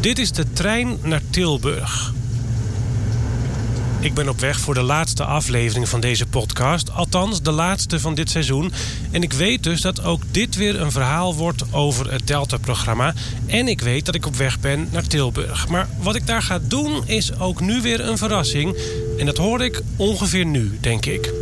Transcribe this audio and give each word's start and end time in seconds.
Dit 0.00 0.18
is 0.18 0.32
de 0.32 0.52
trein 0.52 0.98
naar 1.02 1.20
Tilburg. 1.30 2.12
Ik 4.00 4.14
ben 4.14 4.28
op 4.28 4.40
weg 4.40 4.60
voor 4.60 4.74
de 4.74 4.82
laatste 4.82 5.24
aflevering 5.24 5.88
van 5.88 6.00
deze 6.00 6.26
podcast. 6.26 6.90
Althans, 6.90 7.42
de 7.42 7.50
laatste 7.50 8.00
van 8.00 8.14
dit 8.14 8.30
seizoen. 8.30 8.72
En 9.10 9.22
ik 9.22 9.32
weet 9.32 9.62
dus 9.62 9.80
dat 9.80 10.04
ook 10.04 10.22
dit 10.30 10.56
weer 10.56 10.80
een 10.80 10.92
verhaal 10.92 11.34
wordt 11.34 11.72
over 11.72 12.12
het 12.12 12.26
Delta-programma. 12.26 13.14
En 13.46 13.68
ik 13.68 13.80
weet 13.80 14.06
dat 14.06 14.14
ik 14.14 14.26
op 14.26 14.36
weg 14.36 14.60
ben 14.60 14.88
naar 14.92 15.06
Tilburg. 15.06 15.68
Maar 15.68 15.88
wat 15.98 16.14
ik 16.14 16.26
daar 16.26 16.42
ga 16.42 16.58
doen 16.62 17.06
is 17.06 17.38
ook 17.38 17.60
nu 17.60 17.80
weer 17.80 18.00
een 18.00 18.18
verrassing. 18.18 18.76
En 19.18 19.26
dat 19.26 19.36
hoor 19.36 19.64
ik 19.64 19.82
ongeveer 19.96 20.46
nu, 20.46 20.78
denk 20.80 21.06
ik. 21.06 21.32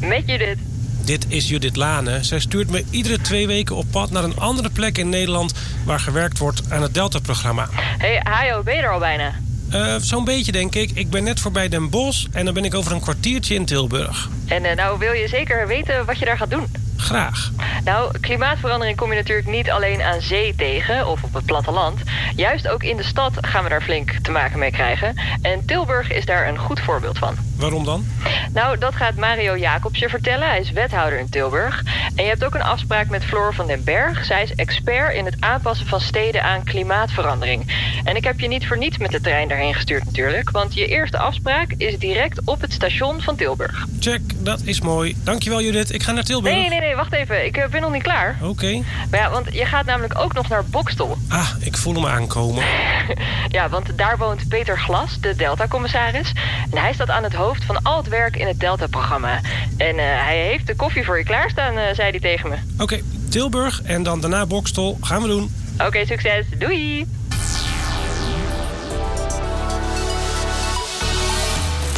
Met 0.00 0.22
Judith. 0.26 0.69
Dit 1.10 1.26
is 1.28 1.48
Judith 1.48 1.76
Lane. 1.76 2.24
Zij 2.24 2.40
stuurt 2.40 2.70
me 2.70 2.84
iedere 2.90 3.20
twee 3.20 3.46
weken 3.46 3.76
op 3.76 3.86
pad 3.90 4.10
naar 4.10 4.24
een 4.24 4.38
andere 4.38 4.70
plek 4.70 4.98
in 4.98 5.08
Nederland... 5.08 5.52
waar 5.84 6.00
gewerkt 6.00 6.38
wordt 6.38 6.62
aan 6.68 6.82
het 6.82 6.94
Delta-programma. 6.94 7.68
Hey, 7.72 8.20
Hajo, 8.22 8.62
ben 8.62 8.76
je 8.76 8.82
er 8.82 8.92
al 8.92 8.98
bijna? 8.98 9.32
Uh, 9.72 9.96
Zo'n 9.96 10.24
beetje, 10.24 10.52
denk 10.52 10.74
ik. 10.74 10.90
Ik 10.94 11.10
ben 11.10 11.24
net 11.24 11.40
voorbij 11.40 11.68
Den 11.68 11.90
Bosch 11.90 12.26
en 12.32 12.44
dan 12.44 12.54
ben 12.54 12.64
ik 12.64 12.74
over 12.74 12.92
een 12.92 13.00
kwartiertje 13.00 13.54
in 13.54 13.64
Tilburg. 13.64 14.28
En 14.46 14.64
uh, 14.64 14.74
nou 14.74 14.98
wil 14.98 15.12
je 15.12 15.28
zeker 15.28 15.66
weten 15.66 16.06
wat 16.06 16.18
je 16.18 16.24
daar 16.24 16.36
gaat 16.36 16.50
doen? 16.50 16.66
Graag. 16.96 17.50
Nou, 17.84 18.18
klimaatverandering 18.20 18.96
kom 18.96 19.10
je 19.10 19.16
natuurlijk 19.16 19.48
niet 19.48 19.70
alleen 19.70 20.02
aan 20.02 20.20
zee 20.20 20.54
tegen 20.54 21.06
of 21.06 21.22
op 21.22 21.34
het 21.34 21.44
platteland. 21.44 22.00
Juist 22.36 22.68
ook 22.68 22.82
in 22.82 22.96
de 22.96 23.04
stad 23.04 23.32
gaan 23.40 23.62
we 23.62 23.68
daar 23.68 23.82
flink 23.82 24.10
te 24.22 24.30
maken 24.30 24.58
mee 24.58 24.70
krijgen. 24.70 25.14
En 25.42 25.64
Tilburg 25.66 26.12
is 26.12 26.24
daar 26.24 26.48
een 26.48 26.58
goed 26.58 26.80
voorbeeld 26.80 27.18
van. 27.18 27.49
Waarom 27.60 27.84
dan? 27.84 28.06
Nou, 28.52 28.78
dat 28.78 28.94
gaat 28.94 29.14
Mario 29.14 29.56
Jacobs 29.56 29.98
je 29.98 30.08
vertellen. 30.08 30.48
Hij 30.48 30.60
is 30.60 30.70
wethouder 30.70 31.18
in 31.18 31.28
Tilburg. 31.28 31.82
En 32.14 32.24
je 32.24 32.30
hebt 32.30 32.44
ook 32.44 32.54
een 32.54 32.62
afspraak 32.62 33.08
met 33.08 33.24
Floor 33.24 33.54
van 33.54 33.66
den 33.66 33.84
Berg. 33.84 34.24
Zij 34.24 34.42
is 34.42 34.54
expert 34.54 35.14
in 35.14 35.24
het 35.24 35.36
aanpassen 35.40 35.86
van 35.86 36.00
steden 36.00 36.42
aan 36.42 36.64
klimaatverandering. 36.64 37.90
En 38.04 38.16
ik 38.16 38.24
heb 38.24 38.40
je 38.40 38.48
niet 38.48 38.66
voor 38.66 38.78
niets 38.78 38.98
met 38.98 39.10
de 39.10 39.20
trein 39.20 39.48
daarheen 39.48 39.74
gestuurd 39.74 40.04
natuurlijk. 40.04 40.50
Want 40.50 40.74
je 40.74 40.86
eerste 40.86 41.18
afspraak 41.18 41.74
is 41.76 41.98
direct 41.98 42.40
op 42.44 42.60
het 42.60 42.72
station 42.72 43.20
van 43.20 43.36
Tilburg. 43.36 43.86
Check, 44.00 44.20
dat 44.44 44.60
is 44.64 44.80
mooi. 44.80 45.16
Dankjewel 45.24 45.62
Judith, 45.62 45.92
ik 45.92 46.02
ga 46.02 46.12
naar 46.12 46.24
Tilburg. 46.24 46.54
Nee, 46.54 46.68
nee, 46.68 46.80
nee, 46.80 46.96
wacht 46.96 47.12
even. 47.12 47.46
Ik 47.46 47.56
eh, 47.56 47.68
ben 47.68 47.80
nog 47.80 47.92
niet 47.92 48.02
klaar. 48.02 48.38
Oké. 48.42 48.82
Maar 49.10 49.20
ja, 49.20 49.30
want 49.30 49.46
je 49.52 49.64
gaat 49.64 49.84
namelijk 49.84 50.18
ook 50.18 50.32
nog 50.32 50.48
naar 50.48 50.64
Bokstel. 50.64 51.18
Ah, 51.28 51.50
ik 51.60 51.76
voel 51.76 51.94
hem 51.94 52.06
aankomen. 52.06 52.64
ja, 53.48 53.68
want 53.68 53.98
daar 53.98 54.18
woont 54.18 54.48
Peter 54.48 54.78
Glas, 54.78 55.20
de 55.20 55.34
Delta-commissaris. 55.36 56.32
En 56.70 56.78
hij 56.78 56.92
staat 56.92 57.10
aan 57.10 57.22
het 57.22 57.34
hoofd 57.34 57.49
van 57.58 57.82
al 57.82 57.96
het 57.96 58.08
werk 58.08 58.36
in 58.36 58.46
het 58.46 58.60
Delta-programma. 58.60 59.40
En 59.76 59.96
uh, 59.96 60.02
hij 60.04 60.38
heeft 60.38 60.66
de 60.66 60.76
koffie 60.76 61.04
voor 61.04 61.18
je 61.18 61.24
klaarstaan, 61.24 61.78
uh, 61.78 61.82
zei 61.92 62.10
hij 62.10 62.20
tegen 62.20 62.48
me. 62.48 62.56
Oké, 62.78 63.00
Tilburg 63.28 63.82
en 63.82 64.02
dan 64.02 64.20
daarna 64.20 64.46
Bokstel. 64.46 64.98
Gaan 65.00 65.22
we 65.22 65.28
doen. 65.28 65.54
Oké, 65.86 66.06
succes. 66.06 66.46
Doei! 66.58 67.06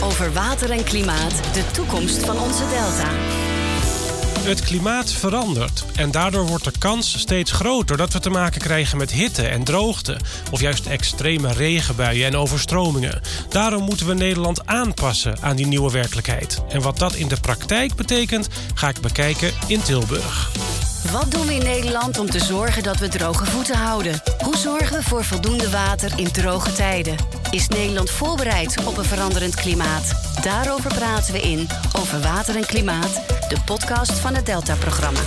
Over 0.02 0.32
water 0.32 0.70
en 0.70 0.84
klimaat, 0.84 1.54
de 1.54 1.64
toekomst 1.72 2.24
van 2.24 2.38
onze 2.38 2.62
delta. 2.68 3.41
Het 4.42 4.60
klimaat 4.60 5.12
verandert 5.12 5.84
en 5.94 6.10
daardoor 6.10 6.46
wordt 6.46 6.64
de 6.64 6.72
kans 6.78 7.18
steeds 7.18 7.52
groter 7.52 7.96
dat 7.96 8.12
we 8.12 8.20
te 8.20 8.30
maken 8.30 8.60
krijgen 8.60 8.98
met 8.98 9.10
hitte 9.10 9.46
en 9.46 9.64
droogte, 9.64 10.16
of 10.50 10.60
juist 10.60 10.86
extreme 10.86 11.52
regenbuien 11.52 12.26
en 12.26 12.36
overstromingen. 12.36 13.20
Daarom 13.48 13.82
moeten 13.82 14.06
we 14.06 14.14
Nederland 14.14 14.66
aanpassen 14.66 15.36
aan 15.40 15.56
die 15.56 15.66
nieuwe 15.66 15.90
werkelijkheid. 15.90 16.62
En 16.68 16.80
wat 16.80 16.98
dat 16.98 17.14
in 17.14 17.28
de 17.28 17.40
praktijk 17.40 17.94
betekent, 17.94 18.48
ga 18.74 18.88
ik 18.88 19.00
bekijken 19.00 19.52
in 19.66 19.82
Tilburg. 19.82 20.50
Wat 21.12 21.30
doen 21.30 21.46
we 21.46 21.54
in 21.54 21.64
Nederland 21.64 22.18
om 22.18 22.30
te 22.30 22.40
zorgen 22.40 22.82
dat 22.82 22.98
we 22.98 23.08
droge 23.08 23.44
voeten 23.44 23.76
houden? 23.76 24.22
Hoe 24.44 24.56
zorgen 24.56 24.96
we 24.96 25.02
voor 25.02 25.24
voldoende 25.24 25.70
water 25.70 26.12
in 26.16 26.30
droge 26.30 26.72
tijden? 26.72 27.41
Is 27.52 27.68
Nederland 27.68 28.10
voorbereid 28.10 28.84
op 28.84 28.96
een 28.96 29.04
veranderend 29.04 29.54
klimaat? 29.54 30.36
Daarover 30.42 30.94
praten 30.94 31.32
we 31.32 31.40
in 31.40 31.68
Over 31.98 32.20
Water 32.20 32.56
en 32.56 32.66
Klimaat, 32.66 33.14
de 33.48 33.56
podcast 33.64 34.12
van 34.12 34.34
het 34.34 34.46
Delta-programma. 34.46 35.20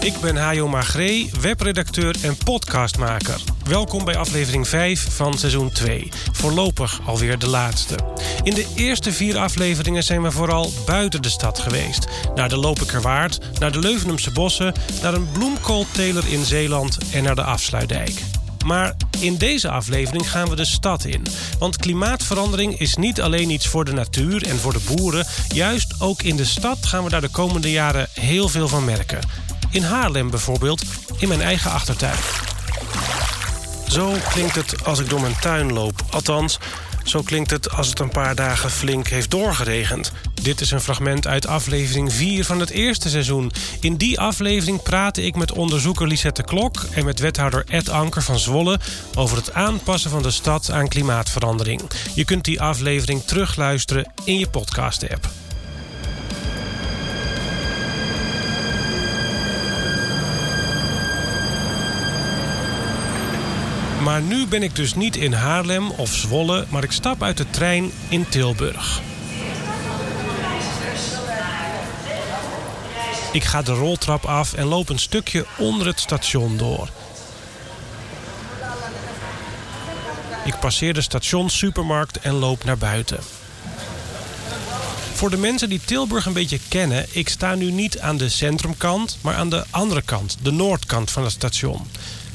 Ik 0.00 0.20
ben 0.20 0.36
Hajo 0.36 0.68
Magree, 0.68 1.30
webredacteur 1.40 2.16
en 2.22 2.36
podcastmaker. 2.44 3.49
Welkom 3.64 4.04
bij 4.04 4.16
aflevering 4.16 4.68
5 4.68 5.06
van 5.10 5.38
seizoen 5.38 5.72
2. 5.72 6.08
Voorlopig 6.32 7.00
alweer 7.06 7.38
de 7.38 7.48
laatste. 7.48 7.94
In 8.42 8.54
de 8.54 8.66
eerste 8.74 9.12
vier 9.12 9.38
afleveringen 9.38 10.02
zijn 10.02 10.22
we 10.22 10.30
vooral 10.30 10.72
buiten 10.86 11.22
de 11.22 11.28
stad 11.28 11.58
geweest. 11.58 12.06
Naar 12.34 12.48
de 12.48 12.56
Lopikerwaard, 12.56 13.38
naar 13.58 13.72
de 13.72 13.78
Leuvenumse 13.78 14.30
bossen... 14.30 14.74
naar 15.02 15.14
een 15.14 15.32
bloemkoolteler 15.32 16.28
in 16.28 16.44
Zeeland 16.44 16.98
en 17.12 17.22
naar 17.22 17.34
de 17.34 17.42
Afsluitdijk. 17.42 18.22
Maar 18.64 18.94
in 19.18 19.36
deze 19.36 19.70
aflevering 19.70 20.30
gaan 20.30 20.48
we 20.48 20.56
de 20.56 20.64
stad 20.64 21.04
in. 21.04 21.26
Want 21.58 21.76
klimaatverandering 21.76 22.78
is 22.78 22.94
niet 22.96 23.20
alleen 23.20 23.50
iets 23.50 23.66
voor 23.66 23.84
de 23.84 23.92
natuur 23.92 24.46
en 24.46 24.58
voor 24.58 24.72
de 24.72 24.94
boeren. 24.94 25.26
Juist 25.48 25.94
ook 25.98 26.22
in 26.22 26.36
de 26.36 26.44
stad 26.44 26.86
gaan 26.86 27.04
we 27.04 27.10
daar 27.10 27.20
de 27.20 27.28
komende 27.28 27.70
jaren 27.70 28.08
heel 28.12 28.48
veel 28.48 28.68
van 28.68 28.84
merken. 28.84 29.20
In 29.70 29.82
Haarlem 29.82 30.30
bijvoorbeeld, 30.30 30.82
in 31.18 31.28
mijn 31.28 31.42
eigen 31.42 31.70
achtertuin. 31.70 32.18
Zo 33.90 34.16
klinkt 34.32 34.54
het 34.54 34.84
als 34.84 34.98
ik 34.98 35.08
door 35.08 35.20
mijn 35.20 35.38
tuin 35.40 35.72
loop. 35.72 36.02
Althans, 36.10 36.58
zo 37.04 37.22
klinkt 37.22 37.50
het 37.50 37.70
als 37.70 37.88
het 37.88 37.98
een 37.98 38.10
paar 38.10 38.34
dagen 38.34 38.70
flink 38.70 39.08
heeft 39.08 39.30
doorgeregend. 39.30 40.12
Dit 40.42 40.60
is 40.60 40.70
een 40.70 40.80
fragment 40.80 41.26
uit 41.26 41.46
aflevering 41.46 42.12
4 42.12 42.44
van 42.44 42.60
het 42.60 42.70
eerste 42.70 43.08
seizoen. 43.08 43.52
In 43.80 43.96
die 43.96 44.20
aflevering 44.20 44.82
praatte 44.82 45.22
ik 45.22 45.36
met 45.36 45.52
onderzoeker 45.52 46.06
Lisette 46.06 46.42
Klok... 46.42 46.76
en 46.90 47.04
met 47.04 47.18
wethouder 47.18 47.64
Ed 47.68 47.88
Anker 47.88 48.22
van 48.22 48.38
Zwolle... 48.38 48.80
over 49.14 49.36
het 49.36 49.52
aanpassen 49.52 50.10
van 50.10 50.22
de 50.22 50.30
stad 50.30 50.70
aan 50.70 50.88
klimaatverandering. 50.88 51.82
Je 52.14 52.24
kunt 52.24 52.44
die 52.44 52.60
aflevering 52.60 53.22
terugluisteren 53.24 54.12
in 54.24 54.38
je 54.38 54.48
podcast-app. 54.48 55.39
Maar 64.02 64.22
nu 64.22 64.46
ben 64.46 64.62
ik 64.62 64.76
dus 64.76 64.94
niet 64.94 65.16
in 65.16 65.32
Haarlem 65.32 65.90
of 65.90 66.14
Zwolle, 66.14 66.66
maar 66.68 66.84
ik 66.84 66.92
stap 66.92 67.22
uit 67.22 67.36
de 67.36 67.50
trein 67.50 67.90
in 68.08 68.28
Tilburg. 68.28 69.00
Ik 73.32 73.44
ga 73.44 73.62
de 73.62 73.72
roltrap 73.72 74.24
af 74.24 74.52
en 74.52 74.66
loop 74.66 74.88
een 74.88 74.98
stukje 74.98 75.46
onder 75.58 75.86
het 75.86 76.00
station 76.00 76.56
door. 76.56 76.88
Ik 80.44 80.58
passeer 80.60 80.94
de 80.94 81.00
stationssupermarkt 81.00 82.18
en 82.18 82.32
loop 82.32 82.64
naar 82.64 82.78
buiten. 82.78 83.18
Voor 85.12 85.30
de 85.30 85.36
mensen 85.36 85.68
die 85.68 85.80
Tilburg 85.84 86.26
een 86.26 86.32
beetje 86.32 86.60
kennen, 86.68 87.06
ik 87.10 87.28
sta 87.28 87.54
nu 87.54 87.70
niet 87.70 87.98
aan 87.98 88.16
de 88.16 88.28
centrumkant, 88.28 89.18
maar 89.20 89.34
aan 89.34 89.50
de 89.50 89.64
andere 89.70 90.02
kant, 90.02 90.36
de 90.42 90.50
noordkant 90.50 91.10
van 91.10 91.22
het 91.22 91.32
station. 91.32 91.86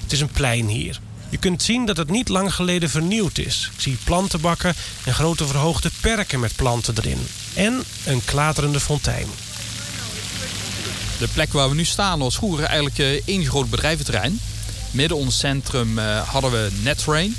Het 0.01 0.11
is 0.11 0.21
een 0.21 0.31
plein 0.31 0.67
hier. 0.67 0.99
Je 1.35 1.41
kunt 1.41 1.63
zien 1.63 1.85
dat 1.85 1.97
het 1.97 2.09
niet 2.09 2.29
lang 2.29 2.53
geleden 2.53 2.89
vernieuwd 2.89 3.37
is. 3.37 3.69
Ik 3.73 3.81
zie 3.81 3.97
plantenbakken 4.03 4.73
en 5.05 5.13
grote 5.13 5.47
verhoogde 5.47 5.89
perken 6.01 6.39
met 6.39 6.55
planten 6.55 6.93
erin. 6.97 7.27
En 7.53 7.83
een 8.05 8.25
klaterende 8.25 8.79
fontein. 8.79 9.27
De 11.19 11.27
plek 11.33 11.53
waar 11.53 11.69
we 11.69 11.75
nu 11.75 11.85
staan 11.85 12.19
was 12.19 12.35
vroeger 12.35 12.63
eigenlijk 12.63 12.97
eh, 12.97 13.21
één 13.25 13.45
groot 13.45 13.69
bedrijventerrein. 13.69 14.39
Midden 14.91 15.17
ons 15.17 15.39
centrum 15.39 15.99
eh, 15.99 16.29
hadden 16.29 16.51
we 16.51 16.69
Netrain, 16.83 17.35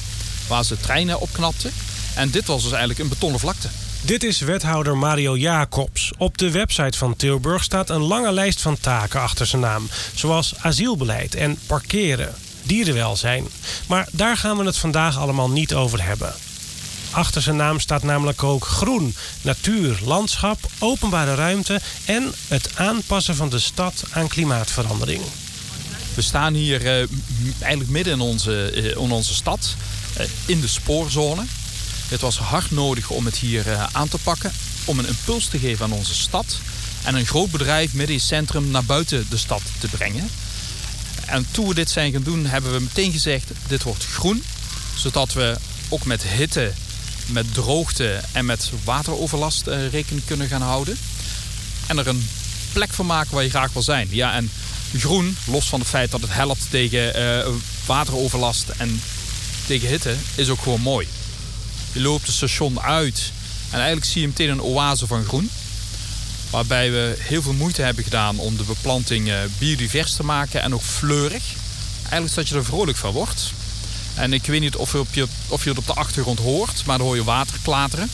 waar 0.48 0.64
ze 0.64 0.80
treinen 0.80 1.20
opknapten. 1.20 1.72
En 2.14 2.30
dit 2.30 2.46
was 2.46 2.62
dus 2.62 2.70
eigenlijk 2.70 3.00
een 3.00 3.08
betonnen 3.08 3.40
vlakte. 3.40 3.68
Dit 4.00 4.22
is 4.22 4.40
wethouder 4.40 4.96
Mario 4.96 5.36
Jacobs. 5.36 6.12
Op 6.18 6.38
de 6.38 6.50
website 6.50 6.98
van 6.98 7.16
Tilburg 7.16 7.62
staat 7.62 7.90
een 7.90 8.02
lange 8.02 8.32
lijst 8.32 8.60
van 8.60 8.78
taken 8.80 9.20
achter 9.20 9.46
zijn 9.46 9.62
naam. 9.62 9.88
Zoals 10.14 10.54
asielbeleid 10.58 11.34
en 11.34 11.58
parkeren, 11.66 12.34
dierenwelzijn. 12.66 13.46
Maar 13.86 14.08
daar 14.12 14.36
gaan 14.36 14.56
we 14.56 14.64
het 14.64 14.76
vandaag 14.76 15.18
allemaal 15.18 15.50
niet 15.50 15.74
over 15.74 16.04
hebben. 16.04 16.34
Achter 17.10 17.42
zijn 17.42 17.56
naam 17.56 17.80
staat 17.80 18.02
namelijk 18.02 18.42
ook 18.42 18.64
groen, 18.64 19.14
natuur, 19.42 19.98
landschap, 20.04 20.58
openbare 20.78 21.34
ruimte 21.34 21.80
en 22.04 22.32
het 22.48 22.70
aanpassen 22.74 23.36
van 23.36 23.48
de 23.48 23.58
stad 23.58 24.04
aan 24.10 24.28
klimaatverandering. 24.28 25.22
We 26.14 26.22
staan 26.22 26.54
hier 26.54 26.80
uh, 26.80 27.08
eigenlijk 27.60 27.90
midden 27.90 28.12
in 28.12 28.20
onze, 28.20 28.72
uh, 28.74 28.90
in 28.90 29.10
onze 29.10 29.34
stad, 29.34 29.74
uh, 30.20 30.26
in 30.46 30.60
de 30.60 30.68
spoorzone. 30.68 31.44
Het 32.08 32.20
was 32.20 32.38
hard 32.38 32.70
nodig 32.70 33.10
om 33.10 33.24
het 33.24 33.36
hier 33.36 33.88
aan 33.92 34.08
te 34.08 34.18
pakken, 34.18 34.52
om 34.84 34.98
een 34.98 35.06
impuls 35.06 35.46
te 35.46 35.58
geven 35.58 35.84
aan 35.84 35.92
onze 35.92 36.14
stad 36.14 36.58
en 37.04 37.14
een 37.14 37.26
groot 37.26 37.50
bedrijf 37.50 37.92
midden 37.92 38.14
in 38.14 38.20
het 38.20 38.28
centrum 38.28 38.70
naar 38.70 38.84
buiten 38.84 39.26
de 39.30 39.36
stad 39.36 39.62
te 39.78 39.88
brengen. 39.88 40.30
En 41.26 41.46
toen 41.50 41.68
we 41.68 41.74
dit 41.74 41.90
zijn 41.90 42.12
gaan 42.12 42.22
doen, 42.22 42.46
hebben 42.46 42.72
we 42.72 42.80
meteen 42.80 43.12
gezegd: 43.12 43.50
dit 43.68 43.82
wordt 43.82 44.06
groen. 44.06 44.42
Zodat 44.96 45.32
we 45.32 45.56
ook 45.88 46.04
met 46.04 46.22
hitte, 46.22 46.72
met 47.26 47.54
droogte 47.54 48.20
en 48.32 48.44
met 48.44 48.70
wateroverlast 48.84 49.66
rekening 49.66 50.24
kunnen 50.24 50.48
gaan 50.48 50.62
houden. 50.62 50.98
En 51.86 51.98
er 51.98 52.06
een 52.06 52.28
plek 52.72 52.92
van 52.92 53.06
maken 53.06 53.34
waar 53.34 53.42
je 53.42 53.50
graag 53.50 53.72
wil 53.72 53.82
zijn. 53.82 54.08
Ja, 54.10 54.34
en 54.34 54.50
Groen, 54.94 55.36
los 55.46 55.66
van 55.66 55.80
het 55.80 55.88
feit 55.88 56.10
dat 56.10 56.20
het 56.20 56.32
helpt 56.32 56.70
tegen 56.70 57.20
uh, 57.20 57.54
wateroverlast 57.86 58.68
en 58.76 59.02
tegen 59.66 59.88
hitte, 59.88 60.14
is 60.34 60.48
ook 60.48 60.60
gewoon 60.60 60.80
mooi. 60.80 61.08
Je 61.92 62.00
loopt 62.00 62.26
het 62.26 62.34
station 62.34 62.80
uit 62.80 63.32
en 63.70 63.76
eigenlijk 63.76 64.06
zie 64.06 64.20
je 64.20 64.26
meteen 64.26 64.48
een 64.48 64.62
oase 64.62 65.06
van 65.06 65.24
groen. 65.24 65.50
Waarbij 66.56 66.90
we 66.90 67.16
heel 67.18 67.42
veel 67.42 67.52
moeite 67.52 67.82
hebben 67.82 68.04
gedaan 68.04 68.38
om 68.38 68.56
de 68.56 68.62
beplanting 68.62 69.28
uh, 69.28 69.34
biodivers 69.58 70.14
te 70.14 70.24
maken 70.24 70.62
en 70.62 70.74
ook 70.74 70.82
fleurig. 70.82 71.44
Eigenlijk 72.02 72.34
dat 72.34 72.48
je 72.48 72.54
er 72.54 72.64
vrolijk 72.64 72.96
van 72.96 73.12
wordt. 73.12 73.52
En 74.14 74.32
ik 74.32 74.46
weet 74.46 74.60
niet 74.60 74.76
of 74.76 74.92
je, 74.92 75.26
of 75.48 75.62
je 75.64 75.68
het 75.68 75.78
op 75.78 75.86
de 75.86 75.92
achtergrond 75.92 76.38
hoort, 76.38 76.82
maar 76.86 76.98
dan 76.98 77.06
hoor 77.06 77.16
je 77.16 77.24
water 77.24 77.58
klateren. 77.62 78.10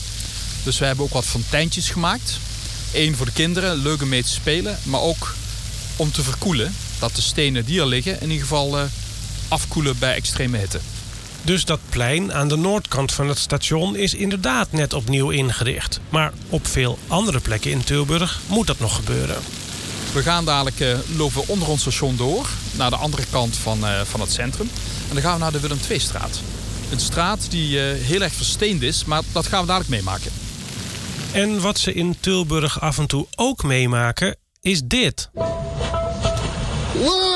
Dus 0.63 0.79
we 0.79 0.85
hebben 0.85 1.05
ook 1.05 1.13
wat 1.13 1.25
fonteintjes 1.25 1.89
gemaakt. 1.89 2.37
Eén 2.93 3.15
voor 3.15 3.25
de 3.25 3.31
kinderen, 3.31 3.75
leuk 3.75 4.01
om 4.01 4.09
mee 4.09 4.23
te 4.23 4.29
spelen. 4.29 4.79
Maar 4.83 5.01
ook 5.01 5.35
om 5.95 6.11
te 6.11 6.23
verkoelen. 6.23 6.75
Dat 6.99 7.15
de 7.15 7.21
stenen 7.21 7.65
die 7.65 7.79
er 7.79 7.87
liggen 7.87 8.21
in 8.21 8.29
ieder 8.29 8.47
geval 8.47 8.79
uh, 8.79 8.83
afkoelen 9.47 9.99
bij 9.99 10.15
extreme 10.15 10.57
hitte. 10.57 10.79
Dus 11.45 11.65
dat 11.65 11.79
plein 11.89 12.33
aan 12.33 12.47
de 12.47 12.55
noordkant 12.55 13.11
van 13.11 13.27
het 13.27 13.37
station 13.37 13.95
is 13.95 14.13
inderdaad 14.13 14.71
net 14.71 14.93
opnieuw 14.93 15.29
ingericht. 15.29 15.99
Maar 16.09 16.33
op 16.49 16.67
veel 16.67 16.97
andere 17.07 17.39
plekken 17.39 17.71
in 17.71 17.83
Tilburg 17.83 18.39
moet 18.47 18.67
dat 18.67 18.79
nog 18.79 18.95
gebeuren. 18.95 19.37
We 20.13 20.21
gaan 20.21 20.45
dadelijk 20.45 20.79
uh, 20.79 20.97
lopen 21.17 21.47
onder 21.47 21.67
ons 21.67 21.81
station 21.81 22.15
door 22.15 22.49
naar 22.71 22.89
de 22.89 22.95
andere 22.95 23.23
kant 23.31 23.55
van, 23.55 23.79
uh, 23.83 24.01
van 24.01 24.19
het 24.19 24.31
centrum. 24.31 24.69
En 25.07 25.13
dan 25.13 25.21
gaan 25.21 25.33
we 25.33 25.39
naar 25.39 25.51
de 25.51 25.59
Willem 25.59 25.79
II-straat. 25.89 26.41
Een 26.91 26.99
straat 26.99 27.45
die 27.49 27.69
uh, 27.77 28.05
heel 28.05 28.21
erg 28.21 28.33
versteend 28.33 28.81
is, 28.81 29.05
maar 29.05 29.21
dat 29.31 29.47
gaan 29.47 29.61
we 29.61 29.67
dadelijk 29.67 29.89
meemaken. 29.89 30.31
En 31.31 31.61
wat 31.61 31.77
ze 31.77 31.93
in 31.93 32.15
Tilburg 32.19 32.81
af 32.81 32.97
en 32.97 33.07
toe 33.07 33.27
ook 33.35 33.63
meemaken, 33.63 34.35
is 34.61 34.81
dit. 34.83 35.29
Wow! 36.93 37.32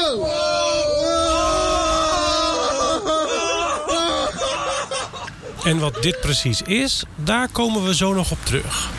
En 5.67 5.79
wat 5.79 6.01
dit 6.01 6.19
precies 6.19 6.61
is, 6.61 7.03
daar 7.15 7.49
komen 7.49 7.83
we 7.83 7.95
zo 7.95 8.13
nog 8.13 8.31
op 8.31 8.37
terug. 8.43 8.89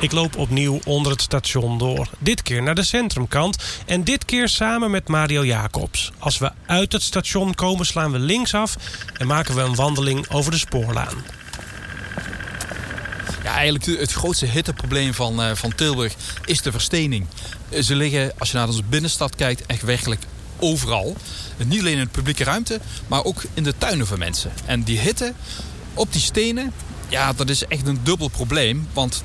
Ik 0.00 0.12
loop 0.12 0.36
opnieuw 0.36 0.80
onder 0.84 1.12
het 1.12 1.22
station 1.22 1.78
door. 1.78 2.08
Dit 2.18 2.42
keer 2.42 2.62
naar 2.62 2.74
de 2.74 2.82
centrumkant 2.82 3.56
en 3.86 4.04
dit 4.04 4.24
keer 4.24 4.48
samen 4.48 4.90
met 4.90 5.08
Mario 5.08 5.44
Jacobs. 5.44 6.12
Als 6.18 6.38
we 6.38 6.50
uit 6.66 6.92
het 6.92 7.02
station 7.02 7.54
komen 7.54 7.86
slaan 7.86 8.12
we 8.12 8.18
linksaf 8.18 8.76
en 9.16 9.26
maken 9.26 9.54
we 9.54 9.60
een 9.60 9.74
wandeling 9.74 10.30
over 10.30 10.50
de 10.50 10.58
spoorlaan. 10.58 11.24
Ja, 13.42 13.54
eigenlijk 13.54 14.00
het 14.00 14.12
grootste 14.12 14.46
hitteprobleem 14.46 15.14
van, 15.14 15.40
uh, 15.40 15.50
van 15.54 15.74
Tilburg 15.74 16.14
is 16.44 16.62
de 16.62 16.70
verstening. 16.70 17.26
Ze 17.82 17.94
liggen, 17.94 18.32
als 18.38 18.50
je 18.50 18.56
naar 18.56 18.66
onze 18.66 18.84
binnenstad 18.88 19.36
kijkt, 19.36 19.66
echt 19.66 19.82
werkelijk 19.82 20.22
overal. 20.60 21.16
Niet 21.66 21.80
alleen 21.80 21.98
in 21.98 22.04
de 22.04 22.10
publieke 22.10 22.44
ruimte, 22.44 22.80
maar 23.06 23.24
ook 23.24 23.42
in 23.54 23.62
de 23.62 23.74
tuinen 23.78 24.06
van 24.06 24.18
mensen. 24.18 24.52
En 24.66 24.82
die 24.82 24.98
hitte 24.98 25.32
op 25.94 26.12
die 26.12 26.20
stenen, 26.20 26.72
ja, 27.08 27.32
dat 27.32 27.48
is 27.48 27.66
echt 27.66 27.86
een 27.86 28.00
dubbel 28.02 28.28
probleem. 28.28 28.88
Want 28.92 29.24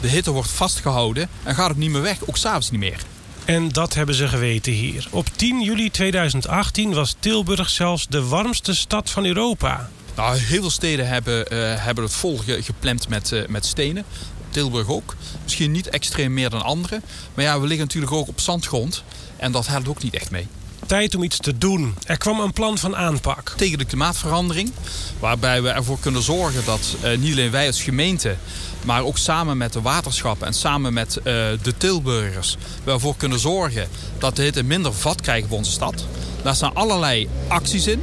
de 0.00 0.08
hitte 0.08 0.30
wordt 0.30 0.50
vastgehouden 0.50 1.28
en 1.42 1.54
gaat 1.54 1.70
ook 1.70 1.76
niet 1.76 1.90
meer 1.90 2.02
weg, 2.02 2.18
ook 2.26 2.36
s'avonds 2.36 2.70
niet 2.70 2.80
meer. 2.80 3.00
En 3.44 3.68
dat 3.68 3.94
hebben 3.94 4.14
ze 4.14 4.28
geweten 4.28 4.72
hier. 4.72 5.06
Op 5.10 5.26
10 5.36 5.62
juli 5.62 5.90
2018 5.90 6.94
was 6.94 7.16
Tilburg 7.18 7.68
zelfs 7.68 8.06
de 8.08 8.24
warmste 8.24 8.74
stad 8.74 9.10
van 9.10 9.24
Europa. 9.24 9.90
Nou, 10.16 10.36
heel 10.36 10.60
veel 10.60 10.70
steden 10.70 11.08
hebben, 11.08 11.54
uh, 11.54 11.84
hebben 11.84 12.04
het 12.04 12.12
vol 12.12 12.40
gepland 12.46 13.08
met, 13.08 13.30
uh, 13.30 13.46
met 13.46 13.66
stenen. 13.66 14.04
Tilburg 14.50 14.88
ook. 14.88 15.16
Misschien 15.42 15.72
niet 15.72 15.88
extreem 15.88 16.34
meer 16.34 16.50
dan 16.50 16.62
andere. 16.62 17.00
Maar 17.34 17.44
ja, 17.44 17.60
we 17.60 17.66
liggen 17.66 17.86
natuurlijk 17.86 18.12
ook 18.12 18.28
op 18.28 18.40
zandgrond. 18.40 19.04
En 19.36 19.52
dat 19.52 19.66
helpt 19.66 19.88
ook 19.88 20.02
niet 20.02 20.14
echt 20.14 20.30
mee 20.30 20.46
tijd 20.86 21.14
om 21.14 21.22
iets 21.22 21.38
te 21.38 21.58
doen. 21.58 21.94
Er 22.04 22.18
kwam 22.18 22.40
een 22.40 22.52
plan 22.52 22.78
van 22.78 22.96
aanpak. 22.96 23.52
Tegen 23.56 23.78
de 23.78 23.84
klimaatverandering. 23.84 24.72
Waarbij 25.18 25.62
we 25.62 25.68
ervoor 25.68 25.98
kunnen 25.98 26.22
zorgen 26.22 26.64
dat 26.64 26.96
uh, 27.04 27.18
niet 27.18 27.32
alleen 27.32 27.50
wij 27.50 27.66
als 27.66 27.82
gemeente... 27.82 28.36
maar 28.84 29.04
ook 29.04 29.18
samen 29.18 29.56
met 29.56 29.72
de 29.72 29.80
waterschappen 29.80 30.46
en 30.46 30.54
samen 30.54 30.92
met 30.92 31.16
uh, 31.16 31.22
de 31.62 31.74
Tilburgers... 31.76 32.56
we 32.84 32.90
ervoor 32.90 33.16
kunnen 33.16 33.38
zorgen 33.38 33.88
dat 34.18 34.36
de 34.36 34.42
hitte 34.42 34.62
minder 34.62 34.92
vat 34.94 35.20
krijgt 35.20 35.44
op 35.44 35.52
onze 35.52 35.70
stad. 35.70 36.04
Daar 36.42 36.54
staan 36.54 36.74
allerlei 36.74 37.28
acties 37.48 37.86
in. 37.86 38.02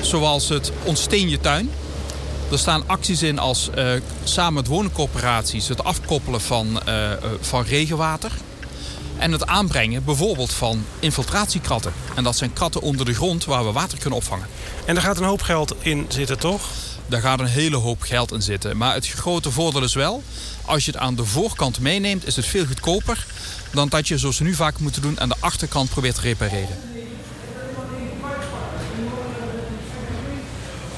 Zoals 0.00 0.48
het 0.48 0.72
ontsteen 0.82 1.28
je 1.28 1.40
tuin. 1.40 1.70
Er 2.50 2.58
staan 2.58 2.88
acties 2.88 3.22
in 3.22 3.38
als 3.38 3.70
uh, 3.78 3.90
samen 4.24 4.54
met 4.54 4.66
woningcorporaties... 4.66 5.68
het 5.68 5.84
afkoppelen 5.84 6.40
van, 6.40 6.80
van 7.40 7.62
regenwater... 7.62 8.32
En 9.18 9.32
het 9.32 9.46
aanbrengen 9.46 10.04
bijvoorbeeld 10.04 10.52
van 10.52 10.84
infiltratiekratten. 10.98 11.92
En 12.14 12.24
dat 12.24 12.36
zijn 12.36 12.52
kratten 12.52 12.80
onder 12.80 13.06
de 13.06 13.14
grond 13.14 13.44
waar 13.44 13.64
we 13.64 13.72
water 13.72 13.98
kunnen 13.98 14.18
opvangen. 14.18 14.46
En 14.84 14.94
daar 14.94 15.02
gaat 15.02 15.18
een 15.18 15.24
hoop 15.24 15.42
geld 15.42 15.74
in 15.78 16.06
zitten, 16.08 16.38
toch? 16.38 16.70
Daar 17.06 17.20
gaat 17.20 17.40
een 17.40 17.46
hele 17.46 17.76
hoop 17.76 18.02
geld 18.02 18.32
in 18.32 18.42
zitten. 18.42 18.76
Maar 18.76 18.94
het 18.94 19.08
grote 19.08 19.50
voordeel 19.50 19.82
is 19.82 19.94
wel, 19.94 20.22
als 20.64 20.84
je 20.84 20.90
het 20.90 21.00
aan 21.00 21.14
de 21.14 21.24
voorkant 21.24 21.80
meeneemt, 21.80 22.26
is 22.26 22.36
het 22.36 22.46
veel 22.46 22.66
goedkoper 22.66 23.26
dan 23.72 23.88
dat 23.88 24.08
je, 24.08 24.18
zoals 24.18 24.38
we 24.38 24.44
nu 24.44 24.54
vaak 24.54 24.78
moeten 24.78 25.02
doen, 25.02 25.20
aan 25.20 25.28
de 25.28 25.36
achterkant 25.40 25.90
probeert 25.90 26.14
te 26.14 26.20
repareren. 26.20 26.78